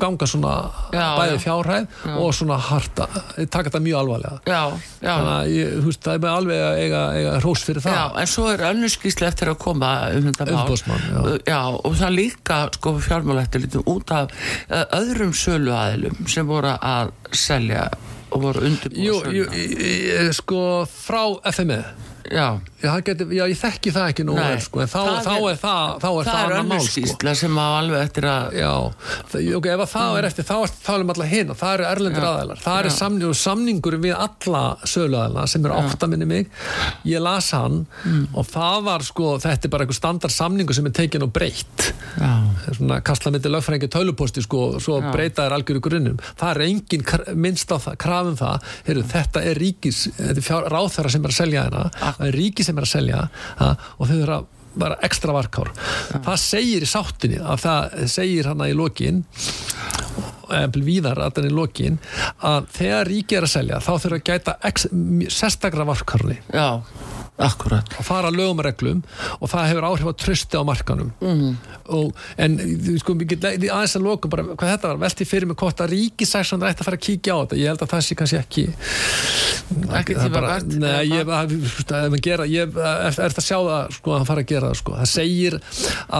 [0.00, 0.52] ganga svona
[0.94, 1.40] Já, bæði já.
[1.44, 3.06] fjárhæð og svona harta,
[3.46, 4.62] taka þetta mjög alvarlega já,
[5.04, 7.98] já þannig að ég, veist, það er með alveg að eiga, eiga hrós fyrir það
[7.98, 10.78] Já, en svo er önnur skýrsla eftir að koma um þetta mál.
[10.90, 11.38] Já.
[11.52, 11.60] já.
[11.84, 14.32] og það líka sko fjármálættilítum út af
[14.70, 17.86] uh, öðrum söluaðilum sem voru að selja
[18.30, 19.80] og voru undirbúið Jú, jú, ég-
[20.16, 21.80] ég- sko frá FME
[22.30, 25.34] Já, Já, geti, já, ég þekki það ekki nú vel, sko, en þá, það þá
[25.36, 26.92] er- er það þá er það, það, er mál sko.
[26.94, 28.70] skýrsla sem á alveg eftir að Já,
[29.32, 31.74] það, ok, ef að það er eftir þá er það um alla hinn og það
[31.76, 32.96] eru erlendur aðeinar það eru Já.
[32.96, 36.50] samning, samningur við alla söluaðeina sem eru átta minni mig.
[37.04, 38.28] Ég las hann Mm.
[38.34, 41.92] og það var sko, þetta er bara einhver standard samningur sem er tekin og breytt.
[42.16, 42.30] Já,
[42.76, 45.10] svona kastla myndi lögfræðingi töluposti sko, svo Já.
[45.12, 46.18] breyta þær algjöru grunnum.
[46.40, 47.04] Það er engin
[47.36, 48.62] minnst á það, krafum það.
[48.86, 51.90] Heyrðu, þetta er ríkis, þetta er ráðherra sem er að selja
[52.32, 53.26] ríki sem er að selja
[53.60, 54.48] ha, og þau eru að
[54.80, 55.72] bara ekstra varkár.
[56.22, 59.24] Það segir í sáttinni að það segir hana í lokin
[60.90, 62.00] víðar að það í lokin
[62.50, 64.56] að þegar ríki er að selja þá þurfa að gæta
[65.30, 66.40] sérstakra varkárni.
[66.52, 66.82] Já,
[67.40, 67.88] Akkurat.
[67.96, 68.98] að fara að lögum og reglum
[69.38, 71.52] og það hefur áhrif á trösti á markanum mm.
[71.96, 72.58] og, en
[73.00, 76.84] sko, aðeins að loka bara hvað þetta var, velti fyrir mig hvort að ríkisæksan ætti
[76.84, 78.66] að fara að kíkja á þetta, ég held að það sé kannski ekki
[79.70, 81.52] Ekki það tíma bara, vert, Nei, ég að,
[82.50, 85.58] er, er að sjá það sko, að hann fara að gera það sko, það segir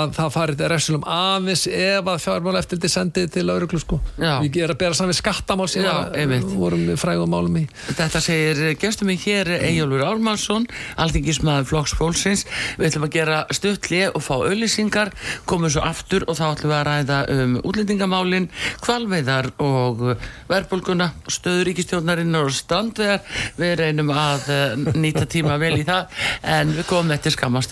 [0.01, 4.35] að það farið resulum aðeins ef að fjármála eftir þetta sendið til lauruglu sko, Já.
[4.45, 6.47] ég er að bera saman við skattamál sem einmitt.
[6.61, 10.67] vorum við frægum málum í Þetta segir gestur mig hér Eyjólfur Ármannsson,
[11.01, 12.45] alþingismæður Flokks Fólksins.
[12.79, 15.13] Við ætlum að gera stuttli og fá auðlýsingar,
[15.49, 18.51] komum svo aftur og þá ætlum við að ræða um útlendingamálin,
[18.85, 20.05] kvalveiðar og
[20.51, 23.25] verðbólguna, stöður ríkistjónarinnar og strandvegar.
[23.61, 26.23] Við reynum að eh, nýta tíma vel í það
[26.59, 27.65] en við komum eftir skamma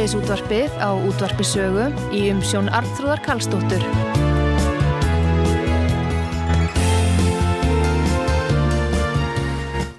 [0.00, 0.10] stund.
[0.10, 4.39] Síðdeðis útvarpið á útvarpi sögu í umsjón Arnþróðar Karlsdóttur.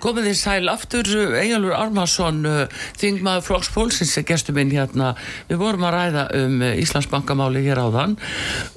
[0.02, 2.40] Komið þið sæl aftur, Eyjálfur Armarsson,
[2.98, 5.12] þingmaður Flokks Pólsins er gestur minn hérna.
[5.50, 8.16] Við vorum að ræða um eh, Íslandsbankamáli hér áðan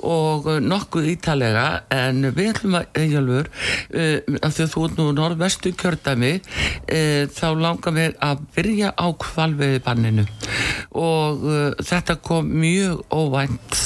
[0.04, 5.08] og eh, nokkuð ítalega en við ætlum að, uh, af því að þú ert nú
[5.16, 10.28] norðvestu kjördæmi, uh, þá langar við að byrja á kvalveiði banninu
[10.94, 11.42] og
[11.82, 13.80] þetta kom mjög óvænt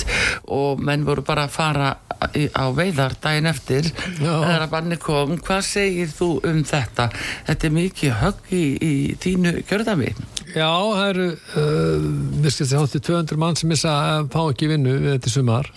[0.53, 5.37] og menn voru bara að fara á veiðar daginn eftir þegar að banni kom.
[5.39, 7.09] Hvað segir þú um þetta?
[7.49, 10.13] Þetta er mikið högg í, í þínu kjörðami.
[10.55, 12.05] Já, það eru uh,
[12.43, 15.71] við skilst þess að 200 mann sem missa að fá ekki vinnu við þetta sumar.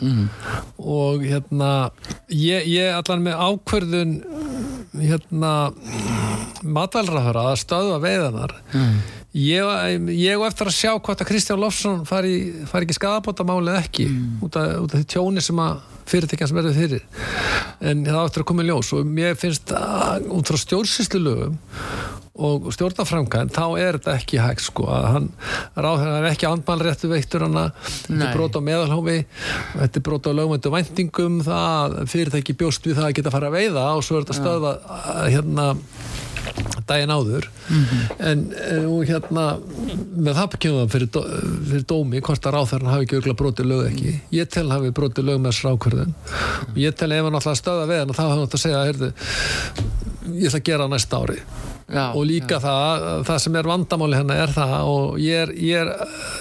[0.80, 1.72] Og hérna
[2.32, 4.14] ég, ég allan með ákvörðun
[5.02, 5.54] hérna
[6.62, 8.56] matalræðara að stöðva veiðanar
[9.38, 12.36] ég, ég eftir að sjá hvort að Kristján Lofsson fari,
[12.70, 14.08] fari ekki skadabótamáli eða ekki
[14.44, 17.04] út, af, út af því tjóni sem að fyrirtækjan sem verður fyrir.
[17.91, 21.60] En það áttur að koma í ljós og mér finnst að út frá stjórnsýslu lögum
[22.41, 25.28] og stjórnaframkvæm þá er þetta ekki hægt sko að hann
[25.76, 28.24] ráður er ekki andmálréttu veittur hana þetta Nei.
[28.30, 29.17] er brot á meðalhófi
[29.76, 33.52] þetta er brot á lögmæntu væntingum það fyrirtæki bjóst við það að geta að fara
[33.52, 34.74] að veiða og svo er þetta stöða
[35.28, 35.67] hérna
[36.90, 37.48] daginn áður.
[38.20, 39.46] En, en og hérna
[40.16, 41.22] með það kemur það fyrir, dó,
[41.72, 44.16] fyrir dómi hvort að ráþarinn hafi ekki auðvitað brotið lög ekki.
[44.36, 46.16] Ég tel hafi brotið lög með þessar ákvörðun
[46.68, 48.86] og ég tel ef hann alltaf stöða við hann þá hafa hann átt að segja
[48.88, 49.12] heyrðu,
[50.32, 51.40] ég ætla að gera næsta ári
[51.92, 55.82] Já, og líka það, það sem er vandamáli hérna er það og ég er, ég
[55.82, 55.90] er,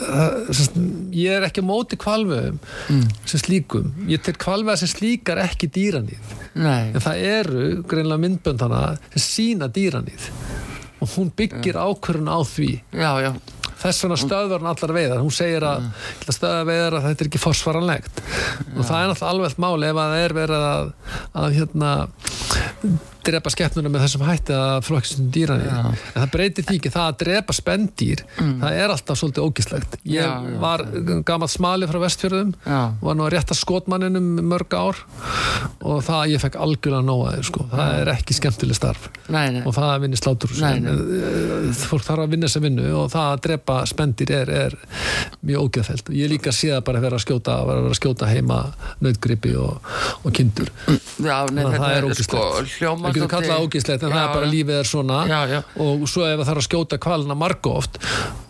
[0.07, 0.77] uh,
[1.17, 2.61] ég er ekki móti kvalveðum
[3.27, 3.91] sem slíkum.
[4.11, 8.85] Ég tel kvalveða sem slíkar ekki dýranýð Nei, en það eru greinlega myndbönd hana
[9.15, 10.31] sem sína dýranýð
[11.01, 12.71] og hún byggir ákvörun á því.
[12.93, 13.31] Já, já,
[13.81, 15.23] þess vegna stöðvar hann allar veiðar.
[15.25, 16.35] Hún segir að, mm.
[16.37, 18.21] stöðvar veiðar að þetta er ekki forsvaranlegt.
[18.77, 20.93] Og það er náttúrulega alveg máli ef að það er verið að,
[21.45, 21.95] að hérna
[23.27, 25.79] drepa skeppnuna með þessum hætti að flokkistum dýrani Já.
[25.91, 29.97] en það breytir því ekki það að drepa spendýr það er alltaf svolítið ógislegt.
[30.05, 30.85] Ég Já, já, var
[31.29, 35.01] gamalt smali frá vestfjörðum var nú að rétta skotmanninum mörg ár
[35.81, 37.67] og það ég fekk algjörlega því sko.
[37.73, 39.09] það er ekki skemmtileg starf.
[39.31, 40.75] Nei, nei, og það er vinni slátur nei.
[41.81, 44.79] fólk þarf að vinna sem vinnu og það að drepa spendir er, er
[45.47, 45.69] mjög
[46.11, 48.61] og ég líka sé það bara að vera að skjóta, að vera að skjóta heima
[49.05, 49.93] nautgripi og,
[50.25, 50.73] og kindur.
[51.21, 52.45] Já, nei, að það er er sko
[53.11, 55.21] við getum kallað ógislegt en það er bara lífið er svona.
[55.31, 55.61] Já, já.
[55.85, 58.01] og svo ef það þarf að skjóta kvalina margu oft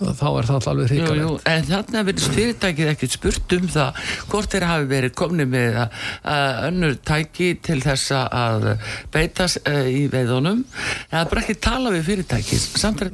[0.01, 1.49] þá er það alveg hrikalegt.
[1.51, 5.99] en þarna verður fyrirtækið ekkert spurt um það hvort þeir hafi verið komni með að,
[6.35, 8.69] að önnur tæki til þess að
[9.13, 10.63] beita uh, í veiðunum.
[11.11, 12.67] Það er bara ekki tala við fyrirtækið.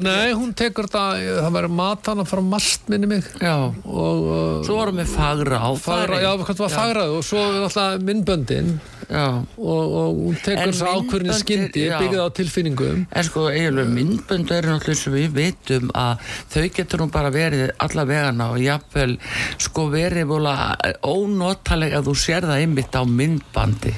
[0.06, 1.04] Nei, hún tekur þetta,
[1.46, 3.30] það verður matana frá mast minni mig.
[3.40, 7.98] Já, og svo vorum við fagra á fagra, já, hvað var fagraðu og svo alltaf
[8.04, 8.76] minnböndin
[9.11, 9.26] já.
[9.56, 11.96] og, og hún tekur En þess að skyndi já.
[12.01, 17.05] byggðið á tilfinningum En sko, eiginlega myndbönd eru náttúrulega sem við vitum að þau getur
[17.05, 19.16] nú bara verið alla vegana og jafnvel
[19.68, 20.57] sko verið vola
[21.07, 23.94] ónotalega að þú sér það einmitt á myndbandi.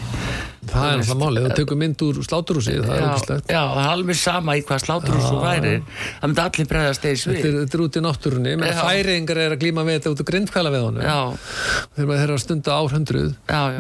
[0.69, 3.93] það er alltaf málið, þú tekur mynd úr sláturhúsi það er ógislegt já, það er
[3.95, 5.71] alveg sama í hvað slátur þú væri.
[6.19, 7.39] Það myndi allir bregðast Þetta svið.
[7.39, 10.29] er, þetta er út í náttúrunni, menn færingar er að glíma við þetta út úr
[10.29, 11.39] grindkvæla við honum
[11.97, 12.77] þegar maður er að stunda.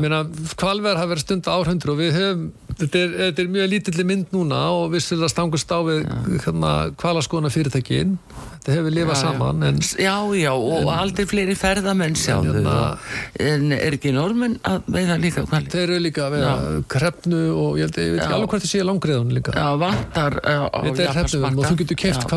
[0.00, 0.22] Meina,
[0.58, 4.04] kvalverð hafa verið að stunda árhundruð og við höfum, þetta er, þetta er mjög lítilli
[4.06, 6.04] mynd núna og að stangast á við
[6.44, 9.22] hérna, kvalaskona fyrirtækin þetta hefur lifað Já, já.
[9.24, 12.54] saman en já, já, og aldrei fleiri ferðamenn sjáðu.
[12.58, 12.98] Hérna-
[13.38, 15.70] En er ekki normenn að veiða líka hvali?
[15.72, 16.52] þeir eru líka að vera
[16.94, 20.38] krefnu og ég, held, ég veit ekki alveg hvort þið sé langriðun líka Já, vantar
[20.44, 22.30] uh, á er hrefnum og þú getur keft Já.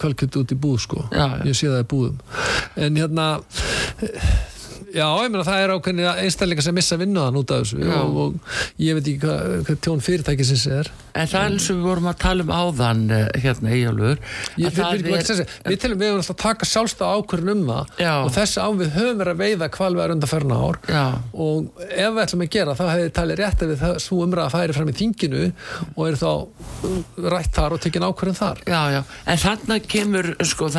[0.00, 1.26] kvalkjöld út í búð sko já.
[1.44, 2.18] ég sé það í búðum
[2.86, 3.28] en hérna
[4.94, 8.30] Já, ég meina það er ákveðni einstakleika sem missa vinnuðan út af þessu og, og
[8.82, 10.90] ég veit ekki hvað, hvað tjón fyrirtækisins er.
[11.14, 14.74] En það er eins og við vorum að tala um áðan eh, hérna Ég, að
[14.74, 17.84] við, við, við, við, við telum við höfum alltaf að taka sjálfstað ákvörðun um það
[18.02, 18.14] Já.
[18.14, 21.04] og þessi á við höfum verið að veiða kvalvegar undan ár Já.
[21.32, 24.54] og ef við ætlum að gera þá hefði talið rétt að við svo umræða að
[24.54, 25.42] færi fram í þinginu
[25.94, 26.98] og eru þá uh,
[27.34, 28.62] rætt þar og tekin ákvörðun þar.
[28.68, 30.70] Já, já, en þannig kemur, sko,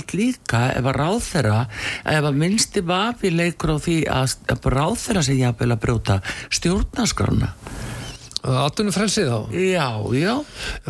[0.00, 1.66] alvarlegt líka ef að ráðherra,
[2.04, 6.20] ef að minnsti vafi leikur á því að, ráðherra sé jafnvel að brjóta
[6.50, 7.54] stjórnarskrána.
[8.40, 9.38] Atunum frelsið þá.
[9.52, 10.34] Já, já,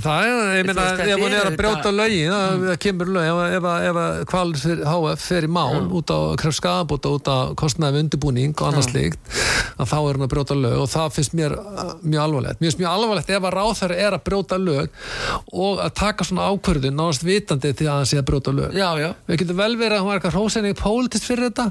[0.00, 3.40] Það er, ég meina, ef hún er er að brjóta lögin, það það kemur lög,
[3.56, 3.64] ef,
[4.30, 8.54] kvalir fyrir HF fer í mál út á kref skabóta, út á kostnaði við undirbúning
[8.54, 9.18] og annars slíkt,
[9.80, 12.60] að þá er hún að brjóta lög og það finnst mér uh, mjög alvarlegt.
[12.60, 14.86] Mér finnst mjög alvarlegt ef að ráþæri er að brjóta lög
[15.50, 18.70] og að taka svona ákvörðun nánast vitandi til að hann sé að brjóta lög.
[18.78, 21.66] já, já, Við getum vel verið að hún var eitthvað hrósenning pólitist fyrir þetta,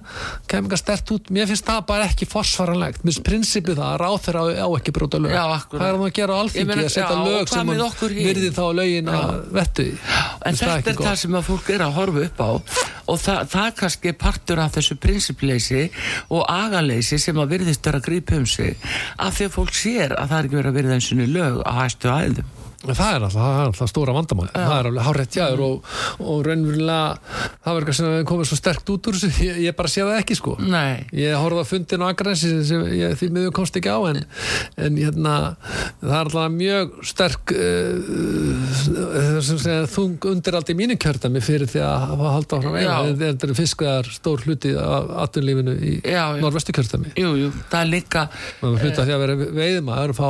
[0.49, 1.31] kemur eitthvað stert út.
[1.33, 3.03] Mér finnst það bara ekki forsvaranlegt.
[3.07, 3.59] Mér finnst
[5.69, 5.81] að að akkúrat.
[5.81, 7.71] hvað er það að gera á alþingi meina, að setja lög sem
[8.19, 9.87] virði þá lögin að vettu.
[10.45, 12.51] En þetta er það sem að fólk er að horfa upp á
[13.09, 15.83] og það, það er kannski partur af þessu prinsipleysi
[16.29, 18.77] og agaleysi sem að virðist vera að grípa um sig
[19.17, 21.61] af því að fólk sér að það er ekki verið að virða eins og lög
[21.65, 22.58] á hæstu æðum.
[22.79, 24.49] Það er alltaf, það er alltaf stóra vandamál.
[24.53, 25.89] Það er alveg hárétt jáður og,
[26.23, 26.99] og raunverulega
[27.65, 29.31] það verður eitthvað sem er komið svo sterkt út úr þessu.
[29.49, 30.55] Ég, ég bara sé það ekki sko.
[30.63, 34.21] Nei, Ég horfði á fundin á Akranesi sem ég, því miður komst ekki á en,
[34.79, 35.33] en hérna,
[35.99, 38.19] það er alltaf mjög sterk uh,
[39.89, 42.89] þung undiraldi í mínu kjördami fyrir því að hafa halda áfram Já.
[42.95, 45.93] einu þetta er fiskveðar stór hluti af atvinnlífinu í
[46.43, 48.21] norvestu kjördami jú, jú, það er líka
[48.63, 49.21] og hluta því að
[49.57, 50.29] vera og fá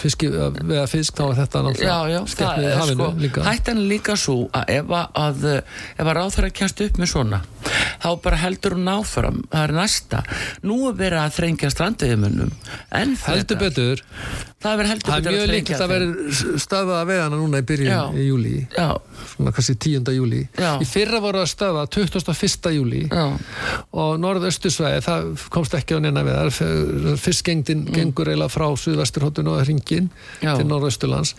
[0.00, 3.46] fiski, að fisk þá er þetta já, náttúrulega sko líka.
[3.46, 5.48] hættan líka svo að ef að,
[6.00, 7.42] að ráþæra kjast upp með svona
[8.00, 9.42] þá bara heldur hún áfram.
[9.50, 10.22] Það er næsta,
[10.66, 12.54] nú er verið að þrengja strandveiðumönnum
[13.00, 14.04] en heldur betur.
[14.60, 17.64] Það er heldur það er betur mjög líkt að vera stöða að veiðana núna í
[17.70, 18.88] byrjun í júli já,
[19.32, 20.10] svona kannski 10.
[20.12, 22.72] júli í fyrra voru að stöða 21.
[22.76, 23.24] júli já,
[23.96, 26.60] og norðaustursvæði það komst ekki á neina við
[27.24, 30.10] fiskgengdin gengur eiginlega frá suðvesturhóttun og hringin
[30.42, 31.32] til norðausturlands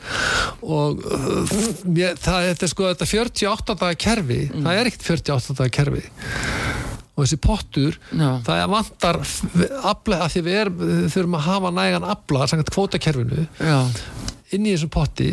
[0.62, 1.56] og uh,
[1.98, 6.06] ég, það þetta er sko þetta 48 daga kerfi það er ekkert 48 daga kerfi.
[7.12, 8.30] Og þessi pottur Já.
[8.48, 13.48] það vantar afla, að því við, er, við þurfum að hafa nægan afla samkvæmt kvótakerfinu
[14.56, 15.28] inn í þessum potti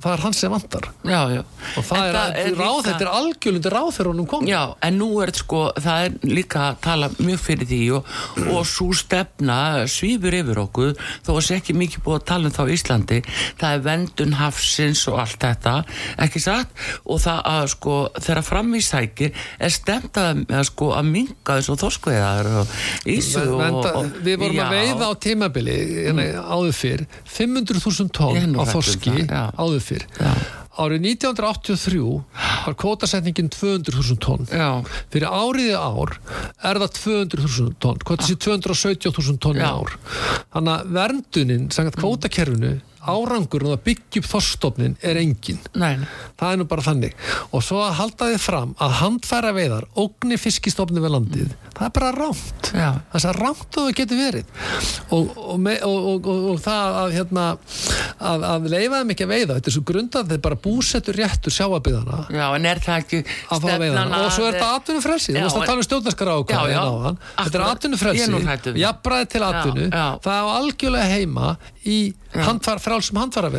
[0.00, 0.84] það er hans sem vantar.
[1.04, 1.40] Já, já.
[1.76, 4.98] og það En er, ráð, líka- þetta er algjörlundi ráð þegar honum kom Já, en
[5.00, 8.10] nú er sko, það er líka að tala mjög fyrir því og,
[8.54, 9.58] og svo stefna
[9.90, 10.94] svífur yfir okkur
[11.26, 13.18] þó að sé ekki mikið búið að tala um þá í Íslandi.
[13.60, 15.74] Það er vendun hafsins og allt þetta
[16.26, 16.70] ekki satt?
[17.04, 21.58] Og það að sko þegar fram í sækir er stemt að, að sko að minga
[21.58, 22.74] þessu þorskveiðar og
[23.10, 28.36] ísu og, og við vorum já, að veiða á tímabili hérna, áður fyrr 500.000 tonn.
[28.36, 30.06] Ég hef nú á þorski áður fyrr.
[30.80, 32.02] Árið 1983
[32.64, 34.46] var kvótasetningin 200.000 tonn.
[34.48, 34.80] Já,
[35.12, 36.14] fyrir áriði ár
[36.70, 37.98] er það 200.000 tonn.
[38.06, 39.72] Hvað þessi 270.000 tonn í Já.
[39.74, 39.96] ár.
[40.54, 42.72] Þannig að verndunin sangat kvótakerfinu
[43.08, 46.06] árangur og að byggja upp þorstofnin er engin nei, nei.
[46.40, 47.16] það er nú bara þannig.
[47.50, 51.94] Og svo að halda þið fram að handfæra veiðar ógni fiskistofni við landið það er
[51.96, 52.90] bara rámt Já.
[53.14, 54.50] það er rámt og það getur verið.
[55.16, 57.46] Og, og, og, og, það að, hérna,
[58.30, 61.56] að, að leifa þeim ekki að veiða þetta er svo grundað þeir bara búsettur réttur
[61.56, 64.22] sjáabyðana Já, en er það ekki að að hana.
[64.26, 65.34] og svo er þetta atvinnufrelsi.
[65.34, 66.84] Þú veist að tala um stjórnarskara ákvæði já.
[67.40, 68.80] þetta er er atvinnufrelsi um það.
[68.84, 69.88] jafnbræði til atvinnu.
[70.26, 71.54] það á algjörlega heima
[71.88, 71.98] í
[72.34, 73.50] handfar, frálsum handfara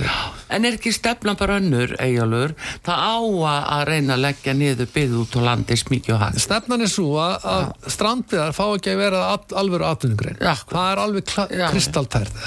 [0.51, 2.53] En er ekki stefna bara önnur, Eyjálfur?
[2.83, 6.41] Það á að að reyna að leggja niður byggð út á landi smíkju og hægt.
[6.43, 10.37] Stefnan er svo að, að strandviðar fá ekki að vera all, alvöru atvinnugrein.
[10.41, 10.53] Já.
[10.71, 11.31] Það er alveg
[11.71, 12.41] kristaltært.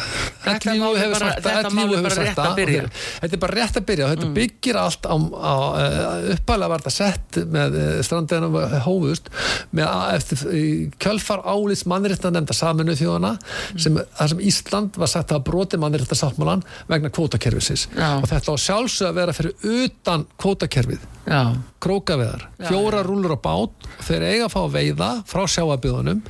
[0.44, 2.82] Þetta mál er bara- þetta að byrja.
[2.84, 2.90] Mm.
[3.22, 4.08] Þetta er bara rétt að byrja.
[4.12, 5.54] Þetta byggir allt á, á
[6.34, 9.30] uppalega var þetta sett með strandviðanum hófust
[9.72, 10.64] með að- eftir í
[11.00, 13.78] kjölfar álits mannréttan nefnda saminu þjóðana Mm.
[13.80, 17.88] sem, sem Ísland var sett að broti mannréttan sáttmálan vegna kvótakerfisins.
[17.94, 18.08] Já.
[18.20, 21.04] Og þetta á sjálfsög að vera fyrir utan kvótakerfið.
[21.24, 21.42] Já,
[21.80, 26.20] krókaveðar, fjóra rúlur á bát þeir eiga að fá að veiða frá sjáabíðunum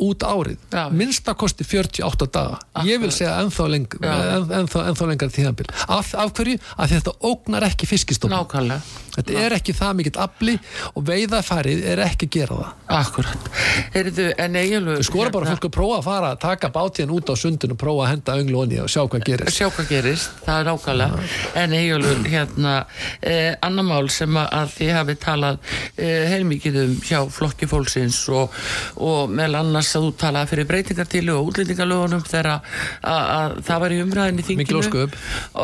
[0.00, 0.88] út árið Já.
[0.94, 4.12] minnsta kosti 48 daga ég vil segja ennþá, leng, Já.
[4.36, 6.58] en, ennþá, ennþá lengar tíðanbíl af, af hverju?
[6.76, 8.80] Af því þetta ógnar ekki fiskistofn nákvæmlega.
[9.16, 10.56] þetta er ekki það mikill afli
[10.94, 13.50] og veiðafærið er ekki að gera það Akkurat.
[13.94, 14.96] Heyrðu, en Eyjálfur...
[14.98, 17.80] við skora bara fólk að prófa að fara að taka bátíðan út á sundin og
[17.80, 21.28] prófa að henda önglóni og sjá hvað gerist sjá hvað gerist, það er nákvæmlega
[21.60, 22.74] en Eyjólfur, hérna
[23.20, 25.60] eh, annar mál sem að þið hafi talað
[25.96, 28.56] eh, heilmikið um hjá flokki fólksins og,
[28.98, 32.74] og meðal annars að þú talaði fyrir breytingartilu og útlendingalögunum þegar að,
[33.12, 35.04] að, að það var í umræðinni þinginu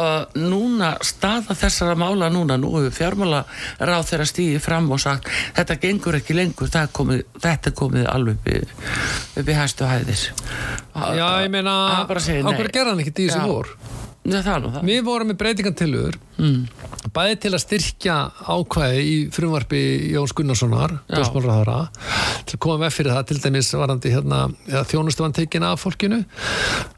[0.01, 3.45] og núna staða þessara mála núna, nú hefur fjármála
[3.79, 8.11] ráð þeirra stíði fram og sagt þetta gengur ekki lengur, er komið, þetta er komið
[8.13, 8.59] alveg upp í,
[9.43, 10.29] upp í hæstu hæðis
[10.97, 12.57] Já, ég meina, Hann bara segir á nei.
[12.59, 14.06] hverju gerði hann ekki í þessu Já.
[14.27, 14.87] Já, það er nú það.
[14.91, 16.57] Við vorum með breytingantilur mm.
[17.15, 21.79] bæði til að styrkja ákvæði í frumvarpi Jóns Gunnarssonar dósmálraðara
[22.47, 25.85] til að koma með fyrir það til dæmis varandi hérna, ja, þjónustu var tekin af
[25.85, 26.21] fólkinu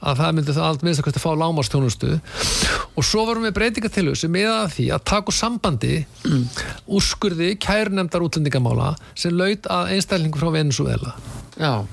[0.00, 4.32] að það myndi það allt minnst að fá lámastjónustu og svo vorum við breytingantilur sem
[4.32, 6.44] miðaði að því að taka úr sambandi mm.
[6.98, 11.16] úrskurði kærunemdar útlendingamála sem laut að einstaklingu frá Venezuela
[11.58, 11.84] Já,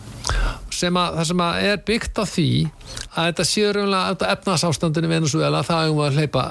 [0.76, 2.50] sem að, það sem að er byggt á því
[3.16, 6.46] að þetta séu raunlega efnasástandinu Venezuela, það er um að hleypa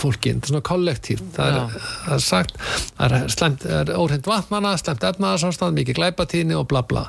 [0.00, 1.24] fólkin, þetta er svona kollektív.
[1.36, 6.56] Það er, það er sagt það er, slemt, er óhreint vatnmanna, slemt efnasástand mikið glæpatíni
[6.58, 7.06] og bla bla.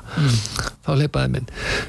[0.86, 1.48] Þá hleypaði minn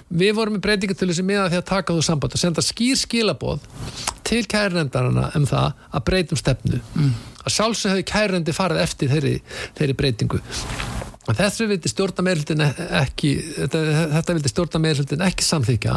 [0.10, 3.66] við vorum með breytingatölu sem miða því að taka þú samband og senda skýr skilaboð
[4.28, 6.82] til kærnendarana um það að breytum stefnu.
[7.46, 9.36] Að sjálfsög hefði kærnendi farið eftir þeirri,
[9.80, 10.42] þeirri breytingu
[11.38, 13.82] Þessu vildi stjórna meirhlutin ekki, þetta,
[14.16, 15.96] þetta vildi stjórna meirhlutin ekki samþykja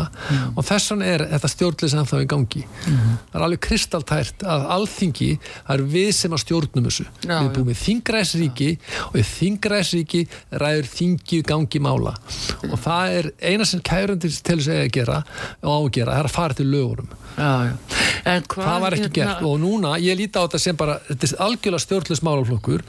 [0.52, 2.64] og þess vegna er þetta stjórnleysi ennþá í gangi.
[2.84, 5.30] Það er alveg kristaltært að alþingi,
[5.66, 7.06] það er við sem að stjórnum þessu.
[7.08, 8.70] Já, við erum búið með þingræsríki
[9.08, 10.22] og í þingræsríki
[10.62, 12.14] ræður þingi gangi mála
[12.68, 15.22] og það er eina sem kærandi til þess að gera
[15.62, 17.12] og á að gera, það er að fara til lögurum.
[17.36, 17.74] Já, já.
[18.24, 20.94] En hvað Það var ekki hérna- gert og núna, ég líti á þetta sem bara
[21.08, 22.82] þetta er algjörlega stjórnlis málaflokkur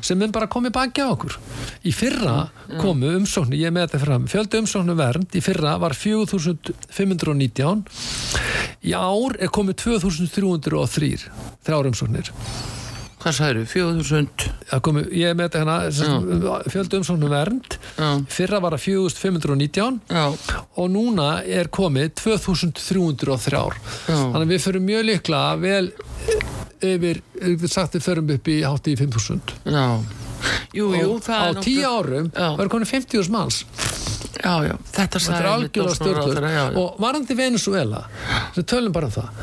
[0.00, 1.34] sem mun bara komið baki á okkur.
[1.84, 2.48] Í fyrra
[2.80, 5.28] komu umsóknir ég með þetta fram, fjöldi umsóknir vernd.
[5.36, 7.84] Í fyrra var 4519
[8.88, 11.28] í ár er komið 2303
[11.66, 12.32] þrjár umsóknir
[13.18, 17.78] Hvað sagður, 4000 Það komu, ég með þetta hérna fjöldi umsóknir vernd.
[17.96, 20.24] Já, fyrra var það 4519 já,
[20.78, 23.64] og núna er komið 2303
[24.06, 25.90] þannig að við fyrir mjög líklega vel
[26.84, 29.86] yfir, við sagt við förum upp í hátti í 5000 já.
[30.76, 33.64] Jú, jú, á tíu árum var konið 50.000 manns
[34.38, 36.62] Já, já, þetta er algjörlega já.
[36.78, 38.04] og varandi Venezuela
[38.54, 39.42] sem tölum bara um það.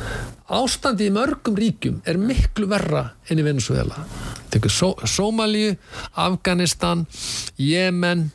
[0.56, 4.06] Ástandi í mörgum ríkjum er miklu verra enn í Venezuela
[4.56, 5.76] Sómalíu,
[6.16, 7.06] Afganistan
[7.60, 8.30] Jemen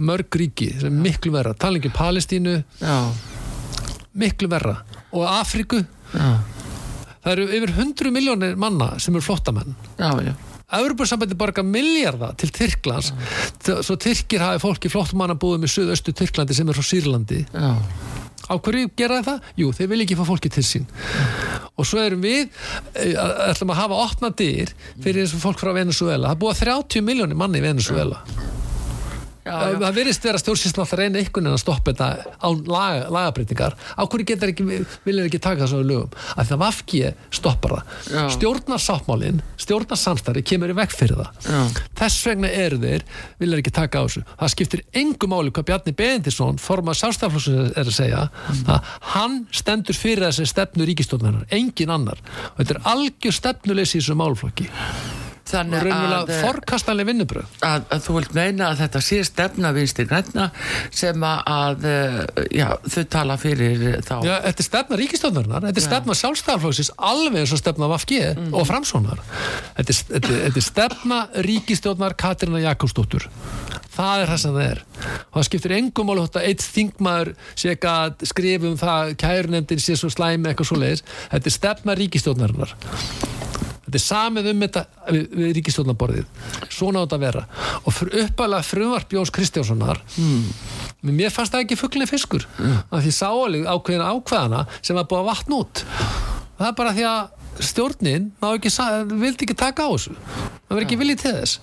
[0.00, 1.54] mörg ríki sem er miklu verra.
[1.54, 3.12] Talingi Palestínu, Já,
[4.14, 4.80] miklu verra.
[5.12, 6.30] Og Afriku já,
[7.22, 12.52] það eru yfir 100 miljónir manna sem eru flottamenn já, já Evropasambandi borga miljardar til
[12.54, 13.12] Tyrklands.
[13.82, 17.40] Svo Tyrkir hafi fólki flottumanna búið með suðaustu Tyrklandi sem er frá Sýrlandi.
[17.50, 17.72] Já,
[18.50, 19.40] á hverju gera það?
[19.60, 20.86] Jú, þeir vil ekki fá fólki til sín.
[21.78, 22.48] Og svo erum við
[22.94, 27.04] að- ætlum að hafa opna dyr fyrir eins og fólk frá Venezuela það búið 30
[27.06, 28.22] miljónir manni í Venezuela
[29.50, 29.78] það, já.
[29.84, 34.02] það virðist vera stjórnsýslan alltaf reyna ykkur en að stoppa þetta án laga, lagabreitingar á
[34.04, 34.66] hverju getur ekki,
[35.06, 36.16] viljið ekki taka þessu lögum?
[36.36, 37.02] Að það vafki
[37.34, 37.94] stoppar það.
[38.10, 38.22] Já.
[38.36, 41.30] stjórnarsáttmálin, stjórnarsamstari kemur í vekk fyrir það.
[41.46, 41.84] Já.
[42.00, 43.06] þess vegna eru þeir,
[43.40, 44.24] viljið ekki taka á þessu.
[44.32, 48.26] Það skiptir engu máli hvað Bjarni Benedisson formað sástaflóksins er að segja.
[48.66, 52.22] Að hann stendur fyrir þessi stefnu ríkistjórnarinnar, engin annar.
[52.54, 54.70] Og þetta er algjör stefnuleysi í þessu málflokki
[55.50, 60.50] Þannig að, eh, vinnubröð að, að þú vilt meina að þetta sé stefna vinstri græna
[60.94, 62.18] sem að, að eh,
[62.60, 67.42] já, þau tala fyrir þá Já, þetta er stefna ríkistofnarinnar, þetta er stefna sjálfstæðarflóksins alveg
[67.42, 69.22] eins og stefna Vafge og Framsónar.
[69.78, 73.26] Þetta þetta, þetta er stefna ríkistofnar Katrina Jakobsdóttur.
[73.90, 74.82] Það er það sem það er.
[75.30, 80.12] Og það skiptir engum þetta eitt þingmaður sé að skrifa um það kærnefndin sé svo
[80.12, 81.04] slæmi eitthvað svo leiðis.
[81.32, 82.76] Þetta er stefna ríkistofnarinnar.
[83.90, 86.28] Þetta er samið um þetta við, við ríkistjórnaborðið.
[86.70, 87.42] Svona á þetta að vera.
[87.82, 89.98] Og fyrir uppalega frumvarp Jóns Kristjánssonar
[91.00, 92.44] Men mér fannst það ekki fugglinni fiskur.
[92.92, 95.82] Af því sáalið ákveðina ákveðana sem var búið að vatna út.
[96.60, 100.14] Það er bara því að stjórnin vildi ekki taka á þessu
[100.70, 101.54] það verður ekki viljið til þess.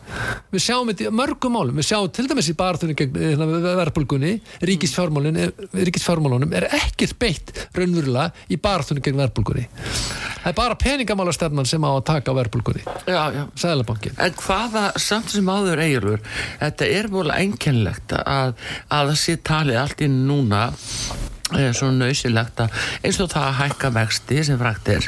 [0.51, 1.77] Við sjáum þetta í mörgum málum.
[1.79, 3.47] Við sjáum til dæmis í barðunni gegn hérna,
[3.79, 4.33] verðbólgunni
[4.67, 9.63] ríkisfjármálunum er ekkert beitt raunverulega í barðunni gegn verðbólgunni.
[10.43, 12.83] Það er bara peningamálastefnan sem á að taka verðbólgunni.
[13.55, 16.27] Sæðlabankin En hvaða, samt sem áður eigurur,
[16.59, 18.53] þetta er mjög einkennlegt að,
[18.91, 20.67] að það sé talið allt inn núna
[21.55, 22.73] er svona nöysilegt að
[23.07, 25.07] eins og það að hækka vexti sem frækt er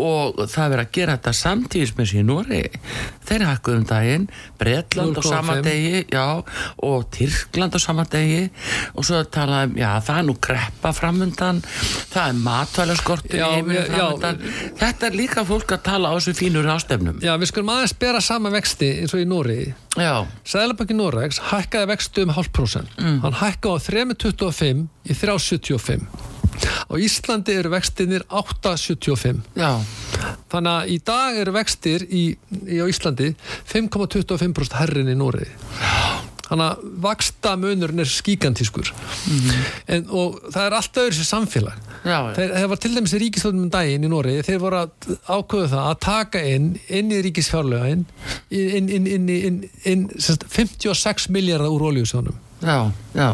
[0.00, 2.62] og það verið að gera þetta samtíðis með sín Nóri
[3.28, 5.28] þeir hækkuð um daginn Bretland á 0,5.
[5.28, 6.24] sama degi já,
[6.88, 8.42] og Tyrkland á sama degi
[8.94, 11.62] og svo að tala um, já það er nú greppa framundan,
[12.12, 14.40] það er matvælaskortur í Já, heiminu já, framundan.
[14.80, 18.22] Þetta er líka fólk að tala á þessu fínur ástefnum Já, við skulum aðeins bera
[18.24, 19.60] sama vexti eins og í Nóri
[19.96, 22.90] já, Sæðlabanki Noregs hækkaði vextu um hálf prósent.
[23.00, 23.20] Mm.
[23.24, 26.06] hann hækkaði á 3,25 í 3,75
[26.88, 29.72] á Íslandi eru vextinir 8,75 já,
[30.52, 32.24] þannig að í dag eru vextir í,
[32.64, 33.32] í á Íslandi
[33.72, 35.48] 5,25% herrin í Nóri
[36.46, 38.92] þannig að vaksta munurinn er skíkantískur
[39.90, 41.82] en, og það er alltaf öðru sér samfélag.
[42.06, 45.12] Já, Þeir, þeir var til dæmis í ríkistöldum um daginn í Nóri þeir voru að
[45.26, 48.04] ákveðu það að taka inn inn í ríkisfjárlögin
[48.54, 52.78] inn, inn, inn, inn, inn sérst, 56 miljardar úr oljusjónum já,
[53.16, 53.28] já,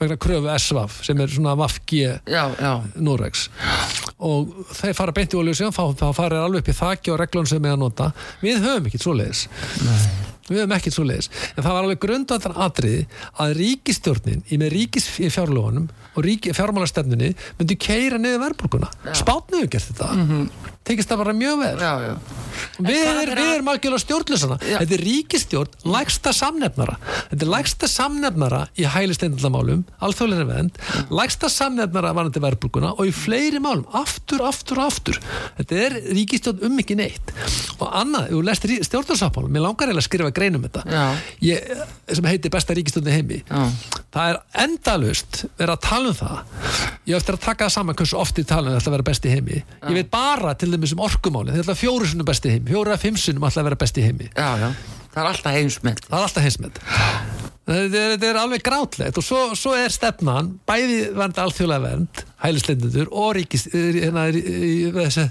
[0.00, 3.48] vegna kröfu SVAF sem er svona VAF-G já, já, Noregs.
[4.20, 7.64] Og þeir fara beint í oljusjón þá fara alveg upp í þakki og reglun sem
[7.64, 8.10] er að nota.
[8.44, 9.46] Við höfum ekkert svoleiðis
[10.50, 11.30] við höfum ekkert svoleiðis.
[11.54, 13.02] En það var alveg grundvandar atriði
[13.40, 18.90] að ríkistjórnin í með ríkisfjárlóðunum og ríki, fjármálastefnunni myndi keira niður verðbólguna.
[19.16, 20.10] Spátnu hefur gert þetta.
[20.86, 21.60] Tekist það bara mjög
[22.08, 22.14] já.
[22.78, 24.76] Við, hvað er, er við erum algjörlega stjórnlusana Já.
[24.82, 26.96] þetta er ríkistjórn, lægsta samnefnara.
[27.30, 30.80] Þetta er lægsta samnefnara í hælisteyndamálum, alþjóðlega vend
[31.10, 35.18] lægsta samnefnara varandi verðbólguna og í fleiri málum, aftur, aftur, aftur.
[35.58, 37.32] Þetta er ríkistjórn um ekki neitt.
[37.78, 40.84] Og annað, þú lestir stjórnarsáttmálum mér langar eiginlega að skrifa grein um þetta.
[41.44, 41.72] Ég,
[42.10, 43.40] sem heitir besta ríkistjórn í heimi.
[43.50, 43.66] Já.
[44.14, 46.38] það er endalust verið að tala um það.
[47.10, 49.34] Ég eftir að taka það saman hversu oft ég tala um þetta að vera besti
[49.34, 49.60] heimi.
[49.86, 50.94] Ég veit bara til dæmis
[52.50, 54.30] besti heimi, fjóru að fimm sinnum alltaf að vera besti heimi.
[54.34, 54.70] Já, já.
[55.14, 56.82] það er alltaf heimsmynd það er alltaf heimsmynd
[57.70, 63.10] þetta er, er alveg grátlegt og svo, svo er stefnan bæði vernd alþjóðlega vernd hælisleindundur
[63.10, 65.26] og ríkis hérna, þessi,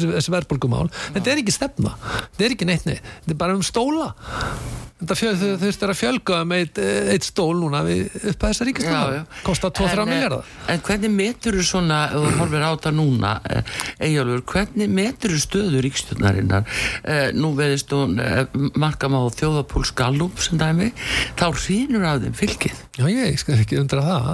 [0.00, 0.88] þessi verðbólgumál.
[1.16, 1.94] Þetta er ekki stefna,
[2.34, 3.12] þetta er ekki neitt neitt.
[3.22, 4.12] Þetta er bara um stóla.
[5.04, 9.18] Þetta þurftir að fjölga um eitt, eitt stól núna við, upp að þessa já.
[9.44, 13.32] kostar 2-3 En, eh, miljardar En hvernig metur þú svona, þú horfir á það núna,
[13.98, 16.64] Eyjálfur, hvernig metur þú stöðu ríkstjórnarinnar?
[17.04, 18.46] Eh, nú veðist hún eh,
[18.80, 20.92] markam á þjóðapúls Gallup sem dæmi,
[21.36, 22.80] þá hrýnur af þeim fylgið.
[22.94, 24.28] Já, ég skal ekki undra það.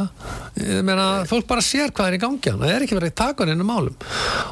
[0.60, 3.18] Ég meina, fólk bara sér hvað er í gangi hann það er ekki verið að
[3.20, 3.96] taka hann inn um málum.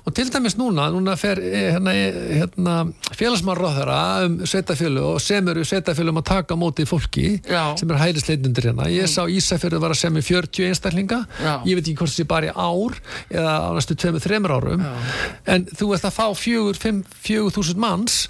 [0.04, 2.76] Og til dæmis núna, núna fer eh, hérna, eh, hérna,
[3.18, 7.76] félagsmannráðara um sveitafjölu og semur sveitafjölum að taka á móti fólki Já.
[7.78, 8.88] sem er hælisleitundir hérna.
[8.92, 11.22] Ég sá Ísafjörðu var að semja 40 einstaklinga.
[11.42, 11.54] Já.
[11.66, 12.98] ég veit ekki hvort það sé bara í ár
[13.30, 14.84] eða á næstu 2-3 árum.
[15.46, 18.28] En þú ert að fá 4-5-4.000 manns.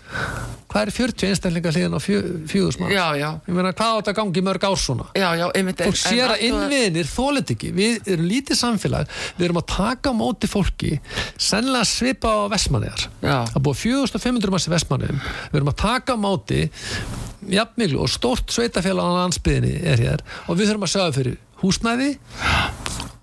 [0.69, 2.93] Hvað er 40 einstaklinga hliðin á 4.000 manns?
[2.93, 3.29] Já, já.
[3.47, 5.07] ég meina, hvað á þetta að gangi í mörg ár svona?
[5.17, 5.81] Já, já, einmitt.
[5.89, 7.71] fólk sér að innviðinir þólit ekki.
[7.77, 8.98] Við erum lítið samfélag
[9.39, 10.93] við erum að taka á móti fólki
[11.37, 16.19] sennilega svipa á Vestmanniðar það búið 4500 manns í Vestmanniðum við erum að taka á
[16.19, 16.63] móti
[17.49, 22.11] jafnmiklu og stórt sveitafélag á landsbyðinni er hér og við þurfum að segja fyrir húsnæði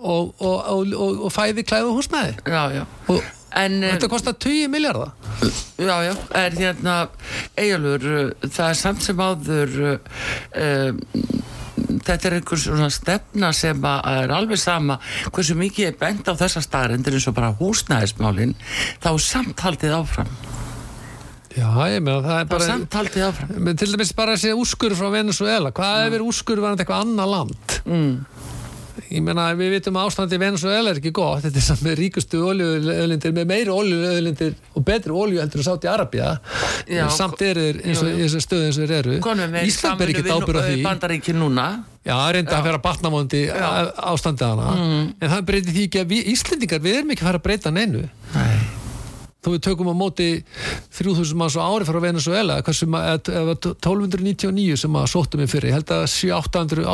[0.05, 2.37] og, og, og, og, og fæði klæðu húsnæði.
[2.45, 2.85] Já, já.
[3.09, 3.23] og
[3.55, 5.13] En, þetta kostar 20 miljardar
[5.79, 6.95] já, já, er hérna,
[7.55, 10.89] Eyjálfur, það er samt sem áður, uh,
[11.75, 14.99] þetta er einhver svona stefna sem að er alveg sama
[15.29, 18.55] hversu mikið er bent á þessa staðarendir eins og bara húsnæðismálin
[19.03, 20.31] þá samtaldið áfram.
[21.55, 23.69] Já, ég meina það er bara samtaldið áfram.
[23.79, 27.77] Til dæmis bara þessi úrskur frá Venezuela hvað ef er úrskur varandi eitthvað annað land?
[27.85, 28.15] Mm.
[29.09, 31.43] Ég meina við vitum að ástandi Venezuela er ekki gott.
[31.45, 35.87] Þetta er samt með ríkustu oljuöðlindir með meiri oljuöðlindir og betri olju heldur en sátt
[35.87, 36.31] í Arabia
[36.89, 39.17] Já, samt er þeir eins og þessar stöðu eins og þeir eru.
[39.65, 41.35] Ísland ber ekki ábyrð á því.
[41.37, 41.67] núna.
[42.05, 44.73] Já, er reynda að vera batnamóndi ástandi hana.
[44.77, 45.05] Mm.
[45.17, 47.73] en það breytir því ekki að við Íslendingar við erum ekki að fara að breyta
[47.73, 48.03] neinu.
[48.35, 48.57] Nei.
[49.45, 50.29] Þó við tökum á móti
[50.97, 55.53] 3000 manns á ári frá Venezuela hversu ma- eða- eða 1299 sem að sóttum við
[55.53, 56.85] fyrir, ég held að 700,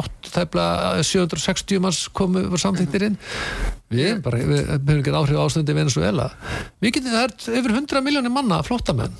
[1.03, 3.17] 760 manns komu var samþyktir inn.
[3.91, 6.29] Við bara, við höfum ekki áhrif á ástandi í Venezuela
[6.79, 9.11] við getum það yfir 100 miljónir manna flottamenn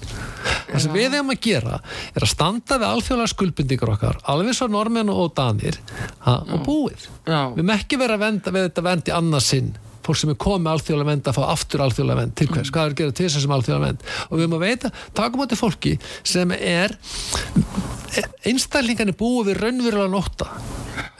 [0.72, 1.80] það sem við hefum að gera
[2.16, 5.76] er að standa við alþjóðlega skuldbindingar okkar alveg svo normenn og danir
[6.24, 7.04] ha, og búið.
[7.28, 9.74] Við erum ekki verið að venda við þetta vendi annað sinn
[10.06, 12.96] fólk sem er komið alþjóðlega vend að fá aftur alþjóðlega vend til hvers, hvað er
[12.96, 15.44] að gera til þess að sem alþjóðlega vend og við erum að veita, takum á
[15.46, 15.94] þetta fólki
[16.34, 16.98] sem er
[18.50, 20.50] einstaklingarnir búið við raunverulega nótta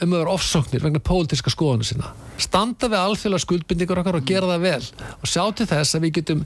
[0.02, 2.12] um að vera ofsóknir vegna pólitíska skoðanu sinna.
[2.42, 4.86] Standa við alþjóðlega skuldbindingur okkar og gera það vel.
[5.20, 6.42] Og sjá til þess að við getum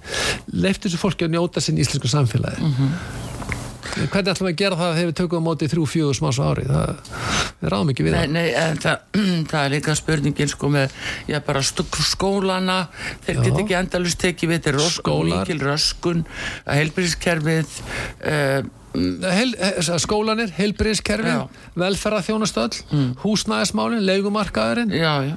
[0.53, 2.73] leift þessu fólki að njóta sinn í íslensku samfélagi.
[3.97, 6.45] Hvernig ætlum við að gera það þegar við tökum á móti þrjú, fjögur smáns á
[6.45, 6.67] ári?
[6.69, 6.91] Það,
[7.63, 8.97] við ráðum ekki við Nei, það nei, en það,
[9.51, 10.97] það er líka spurningin sko með,
[11.31, 12.79] já bara skólana,
[13.27, 13.43] þeir Já.
[13.49, 15.45] get ekki endalust tekið við, þeir Skólar.
[15.45, 16.25] mikil röskun,
[16.69, 17.79] heilbríðiskerfið,
[18.33, 21.43] uh, Heil, he- skólanir, heilbriðiskerfi Já.
[21.77, 23.11] velferðarþjónustöll mm.
[23.21, 25.35] húsnæðismálin, leigumarkaðurinn já, já,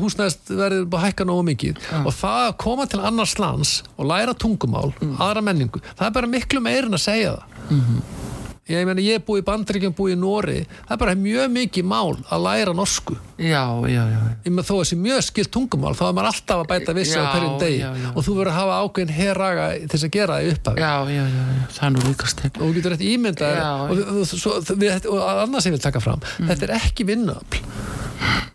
[0.00, 4.32] húsnæðist verður bara hækka nógu mikið og það að koma til annars lands og læra
[4.32, 5.18] tungumál, Mm.
[5.20, 8.00] aðra menningu það er bara miklu meirinn að segja það Mhm.
[8.66, 11.90] Ég meina ég er búið í Bandaríkjum búið í Nóri, það er bara mjög mikið
[11.92, 15.92] mál að læra norsku já, já, já, ég með þó að þessi mjög skilt tungumál
[15.96, 18.08] þá er maður alltaf að bæta vissi á hverjum degi já, já.
[18.12, 20.92] og þú verður að hafa ákveðin herraga til þess að gera það í upphafi já,
[21.16, 22.56] já, já, já, það er nú líka stefn.
[22.56, 23.60] og þú getur eftir ímyndað.
[23.60, 23.92] Mm.
[23.92, 27.62] og, og, við, og annars sem ég vil taka fram þetta er ekki vinnuafl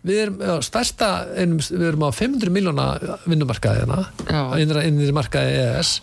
[0.01, 2.87] við erum á stærsta einum, við erum á 500 miljóna
[3.29, 3.99] vinnumarkaðina
[4.57, 5.93] innra innri markaði ES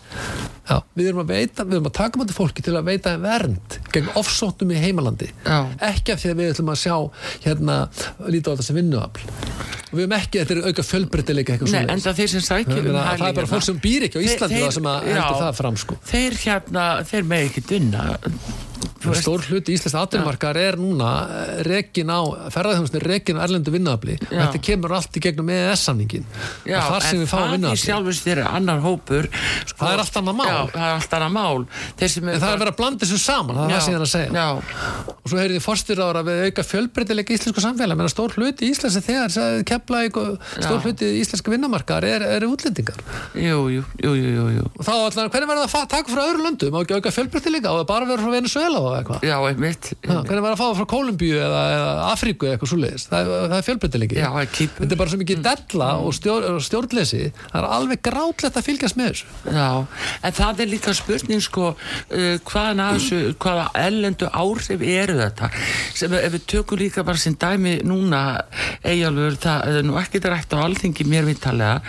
[0.69, 3.77] Já, við erum að veita, við erum að taka mæti fólki til að veita vernd
[3.89, 5.63] gegn ofsóttum í heimalandi Já.
[5.87, 6.95] ekki af því að við ætlum að sjá
[7.47, 7.77] hérna,
[8.27, 9.27] lítið á þetta sem vinnuafl
[9.89, 11.93] og við erum ekki, þetta er auka fjölbreytileika eitthvað Nei, svoleiðis.
[11.95, 12.33] en það þeir
[13.29, 16.37] er bara fólk sem býr ekki á Íslandi það sem heldur það fram sko Þeir
[16.43, 18.03] hérna, þeir með ekki dunna.
[19.19, 21.09] Stór hluti íslensk atvinnumarkaðar er núna
[21.65, 22.19] rekin á,
[22.53, 24.17] ferðarþjónustin er rekin á erlendu vinnuafli.
[24.27, 26.25] Og þetta kemur allt í gegnum EES-samningin
[26.67, 29.93] Já, og þar sem en við fáum það í þér er annar hópur sko, Það
[29.93, 30.49] er allt annað mál.
[30.49, 31.59] Já, það er allt annað mál.
[31.59, 34.13] En það er verið að blanda þessu saman, það er það sem ég er að
[34.13, 34.31] segja.
[34.35, 34.49] Já,
[35.15, 39.65] og svo heyrði fórstur ára við auka fjölbreytileika íslensku samfélag menn stór hluti íslenski þegar
[39.69, 40.03] kepla
[40.59, 42.99] stór hluti íslensku vinnumarkaðar er, er útlendingar.
[43.37, 44.67] Jú, jú, jú, jú, jú,
[48.77, 49.25] og þá eitthvað?
[49.29, 49.91] Já, einmitt.
[50.05, 53.07] Hvernig verður að fá það frá Kólumbíu eða, eða Afríku eða eitthvað svoleiðis?
[53.09, 53.67] Það, það er
[54.43, 54.83] er kýpur.
[54.83, 58.99] þetta er bara svo mikið della og stjór, stjórnleysi það er alveg grátlegt að fylgjast
[58.99, 59.29] með þessu.
[59.55, 59.69] Já,
[60.29, 65.51] en það er líka spurning sko, uh, hvaðan að þessu hvaða ellendu áhrif eru þetta?
[65.99, 68.23] Sem ef við tökum líka bara sem dæmi núna,
[68.83, 71.81] eigjálfur það er nú ekki rætt á alþingi mér vittalega,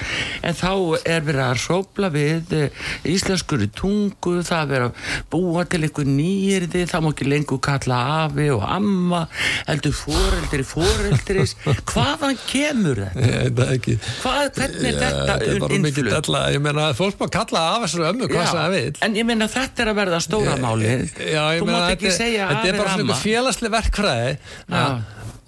[0.46, 0.72] en þá
[1.04, 6.08] er verið að hrópla við uh, íslenskur tungu, það er verið að búa til einhver
[6.70, 9.20] nýrði, það má ekki lengur kalla afi og amma
[9.68, 11.54] heldur foreldri foreldris.
[11.90, 13.26] Hvaðan kemur þetta?
[13.26, 13.96] Ég veit það ekki.
[14.22, 16.42] Hvað, hvernig er þetta þetta er bara mikið della.
[16.54, 19.50] Ég meina fólk má kalla af þessu ömmu hvað sem það vil en ég meina
[19.50, 23.22] þetta er að verða stóra máli Já, ég meina, þetta- er bara svona ramma einhver
[23.24, 24.36] félagsleg verkfræði.
[24.70, 24.84] Já.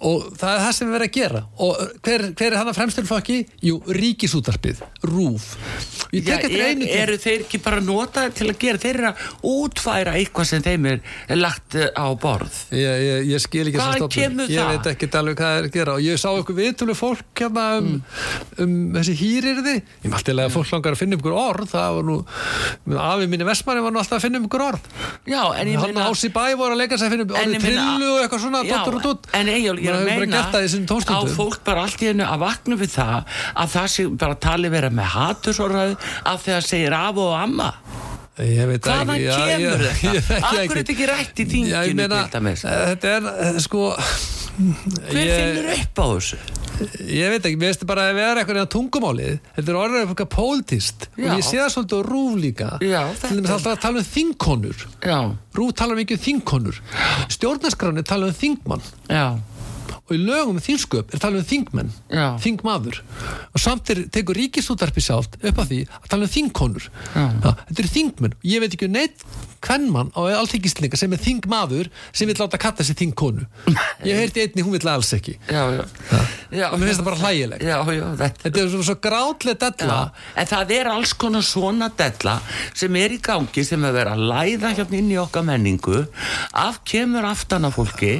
[0.03, 1.41] Og það er það sem við verðum að gera.
[1.63, 3.37] Og hver, hver er hann að fremstilflokki?
[3.63, 5.45] Jú, ríkisútarpið, rúf
[6.13, 8.77] ég Já, er, eru þeir ekki bara notaðir til að gera?
[8.83, 9.17] Þeir eru að
[9.49, 10.99] útfæra eitthvað sem þeim er
[11.39, 12.53] lagt eh, á borð.
[12.75, 14.11] Ég, ég, ég skil ekki stofnun.
[14.13, 14.69] kemur ég það?
[14.73, 15.91] veit ekki alveg hvað er að gera.
[15.97, 17.89] Og ég sá eitthvað viðtölu fólk hérna um,
[18.61, 21.67] um þessi hýrirði ég maður alltaf að fólk langar að finna um ykkur orð.
[21.73, 22.17] Það var nú,
[23.07, 24.83] afi minni Vestmanni var nú alltaf að finna um ykkur orð.
[25.29, 26.95] Já, en ég hann meina ási bæ voru að leika
[29.99, 30.41] um ég ég er að meina
[31.13, 34.69] á fólk bara allt í hennu að vakna við það að það sé bara tali
[34.73, 35.13] vera með
[36.43, 37.71] því að segir af og amma.
[38.33, 40.13] Ég hvaðan ekki, já, kemur ég- þetta?
[40.17, 40.73] ég hverju er ekki.
[40.73, 42.21] þetta ekki rætt í ég þinginu meina,
[42.65, 43.83] eh, þetta er eh, sko
[44.53, 46.37] hver finnur upp á þessu?
[47.05, 51.05] Ég veit ekki, mér finnst bara að vera eitthvað tungumálið, þetta er orðið eitthvað pólitíst
[51.13, 52.69] og ég sé það svolítið á rúf líka.
[52.81, 54.85] Já, til þetta- dæmis alltaf að tala um þingkonur.
[55.53, 56.79] Rúf talar mikið um þingkonur.
[57.37, 58.81] Stjórnarskráni tala um þingmann.
[59.13, 59.25] Já,
[60.03, 61.91] og í lögum um þingsköp er talað um þingmenn
[62.43, 62.99] þingmaður.
[63.55, 66.89] Og samt er, tekur ríkisútarpi sjálft upp af því að tala um þingkonur.
[67.13, 68.37] Þetta eru þingmenn.
[68.51, 69.23] Ég veit ekki um neitt
[69.63, 73.45] hvernmann á allþingislinga sem er þingmaður sem vil láta kalla sér þingkonu.
[74.07, 75.37] Ég heyrti einni, hún vil alls ekki.
[75.47, 75.83] Já, já.
[76.51, 76.65] já.
[76.67, 77.19] Og mér finnst það bara
[77.95, 79.99] já, þetta er svo, svo grátlega della.
[80.35, 82.35] En það er alls konar svona della
[82.75, 86.03] sem er í gangi sem er verið að læða hérna inn í okkar menningu.
[86.59, 88.17] Af kemur aftan af fólki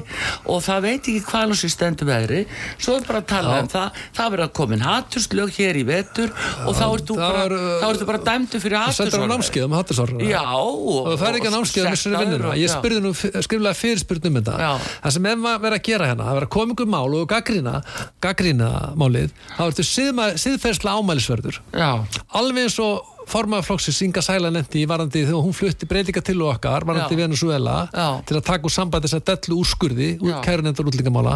[0.47, 2.43] og það veit ekki hvað alveg sér stendur veðri
[2.77, 4.01] svo er bara að tala um það.
[4.17, 6.33] Það verið að komin hatturslög hér í vetur
[6.67, 7.43] og þá ertu bara,
[7.89, 9.77] er, bara dæmdu fyrir það sendur á námskeið um
[10.73, 12.53] og það fer ekki að námskeið að missur vinnuna.
[12.59, 14.73] ég spurði nú skriflega fyrirspurn um þetta.
[15.03, 17.75] Það sem maður verið að gera hérna það verið að koma ykkur mál og gaggrína
[18.23, 18.69] gaggrína
[18.99, 21.59] málið þá ertu siðferðsla ámælisverður.
[21.73, 21.89] Já,
[22.39, 26.37] alveg eins og formaður flokksins Inga Sæla nefndi í varandi þegar hún flutti breytinga til
[26.43, 27.19] okkar varandi Já.
[27.23, 28.07] Venezuela Já.
[28.27, 30.37] til að taka úr samband þess að dellu úrskurði úr Já.
[30.45, 31.35] kærunendar útlendingamála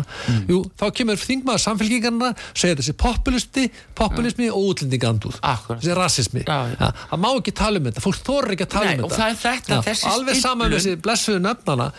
[0.50, 3.66] Jú, þá kemur þingmaður samfélkingarna segja þessi populisti,
[3.98, 5.82] populismi og útlendingandúð, Akkurat.
[5.82, 6.92] þessi rasismi Já, já.
[7.12, 9.24] það má ekki tala um þetta, fólk þorir ekki að tala Nei, um og þetta
[9.24, 11.40] það er þetta, alveg saman með þessi blessuðu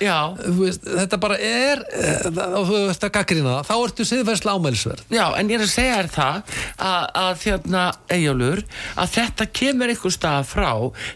[0.03, 0.19] Já.
[0.59, 5.03] Veist, þetta bara er eh, og þú veist að gaggrina það, þá ertu siðferðsla ámælisverð
[5.15, 6.35] Já, en ég er að segja þér það
[6.89, 7.37] að, að
[8.09, 8.63] Eyjólfur
[8.99, 9.47] að þetta
[9.79, 10.71] kemur einhver stað frá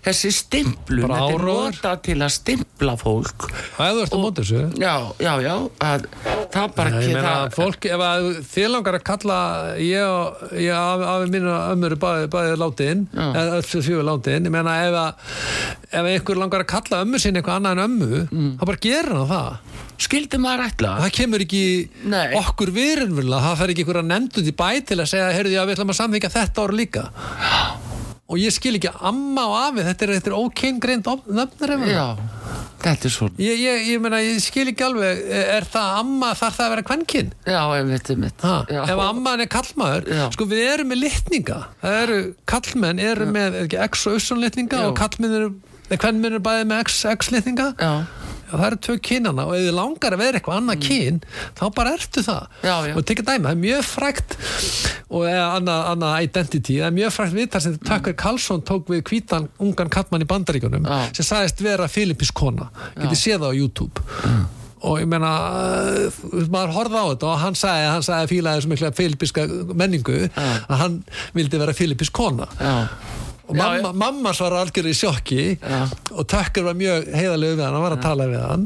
[0.07, 3.47] þessi stimplun, þetta er nota til að stimpla fólk.
[3.51, 4.61] Og ef þú ert á móti þessu.
[4.79, 6.07] Já, já, já að,
[6.55, 9.39] það bara ekki það, fólk, ef að þið langar að kalla
[9.83, 13.25] ég og ég af, af mínu ömmur er bæði, bæði látin Já.
[13.43, 15.39] eða öll fjögur látin, ég meina ef að
[15.93, 18.53] ef einhver langar að kalla ömmu sinni eitthvað annað en ömmu, Mm.
[18.61, 19.79] þá bara gerir hann það.
[20.03, 20.93] Skildi maður ætla?
[21.03, 21.61] Það kemur ekki
[22.11, 22.33] Nei.
[22.39, 25.63] okkur viðrinvöla það fer ekki einhver að nefndu því bæ til að segja heyrðu, já,
[25.69, 27.05] við ætlum að samþykja þetta ára líka
[28.33, 31.09] og ég skil ekki amma og afi, þetta er, þetta er ókeingreind
[31.39, 32.05] nöfnir ef já,
[32.83, 36.57] þetta er svona Ég, ég, ég meina, ég skil ekki alveg er það amma, þarf
[36.59, 37.33] það að vera kvenkinn?
[37.47, 38.80] já, einmitt, einmitt Ha, já.
[38.89, 40.24] ef amman er kallmaður Já.
[40.35, 42.20] sko við erum með litninga það eru,
[42.55, 44.89] kallmenn eru með er ekki, x og usson litninga Já.
[44.91, 45.53] og kallmenn eru
[45.93, 47.93] hvernmenn eru bæði með x, x litninga já,
[48.61, 51.21] það eru tvö kynana og ef þið langar að vera eitthvað annað kyn
[51.59, 52.47] þá bara ertu það.
[52.53, 52.69] Mm.
[52.69, 52.95] Já, já.
[52.97, 54.37] og tekja dæmi, það er mjög frækt
[55.13, 59.05] og eða annað, annað identity það er mjög frækt viðtal sem Tucker Carlson tók við
[59.11, 60.99] hvítan ungan kallmann í bandaríkunum Já.
[61.19, 62.71] sem sagðist vera Filippis kona.
[62.97, 64.07] Getið séð það á YouTube.
[64.83, 68.71] Og ég meina uh, maður horfði á þetta og hann sagði, hann sagði fílaði þessu
[68.73, 69.45] mikla filippiska
[69.79, 70.97] menningu að hann
[71.37, 72.49] vildi vera Filippis kona
[73.53, 75.81] og Já, mamma, mamma svara algjörði í sjokki Já.
[76.17, 78.65] og Tucker var mjög heiðalegu við hann hann var að tala við hann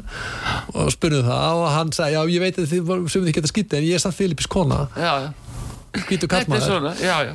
[0.76, 3.80] og spurði það og hann sagði, já ég veit að þið sem þið geta skýttið
[3.80, 4.86] en ég er samt Filippis kona.
[4.94, 5.45] Já, já
[6.04, 7.32] hvítu Þetta er kallmaður svona, já, já.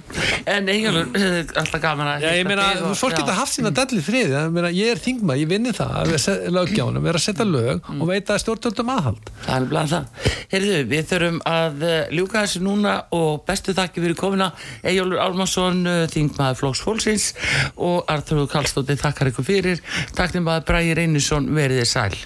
[0.52, 0.86] En eh,
[1.62, 4.92] alltaf gaman að Já, ég meina, fólk geta haft sína dalli friði, ég, meina, ég
[4.94, 8.92] er þingmað, ég vinni það að vera löggjáðunum, vera að setja lög og veita stjórnvöldum
[8.96, 9.32] aðhald.
[9.46, 10.30] Það er bland það.
[10.52, 14.52] Heyrðu, við þurfum að uh, ljúka þessu núna og bestu þakki fyrir komina
[14.84, 17.32] Eyjólfur Álmarsson, uh, þingmaður Flóks Fólksins
[17.80, 19.84] og Arþróðu Karlsdóttir þakkar ykkur fyrir.
[20.18, 22.24] Takk til maður Bræði Reynisson, verið þið sæl.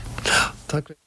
[0.66, 1.05] Takk fyrir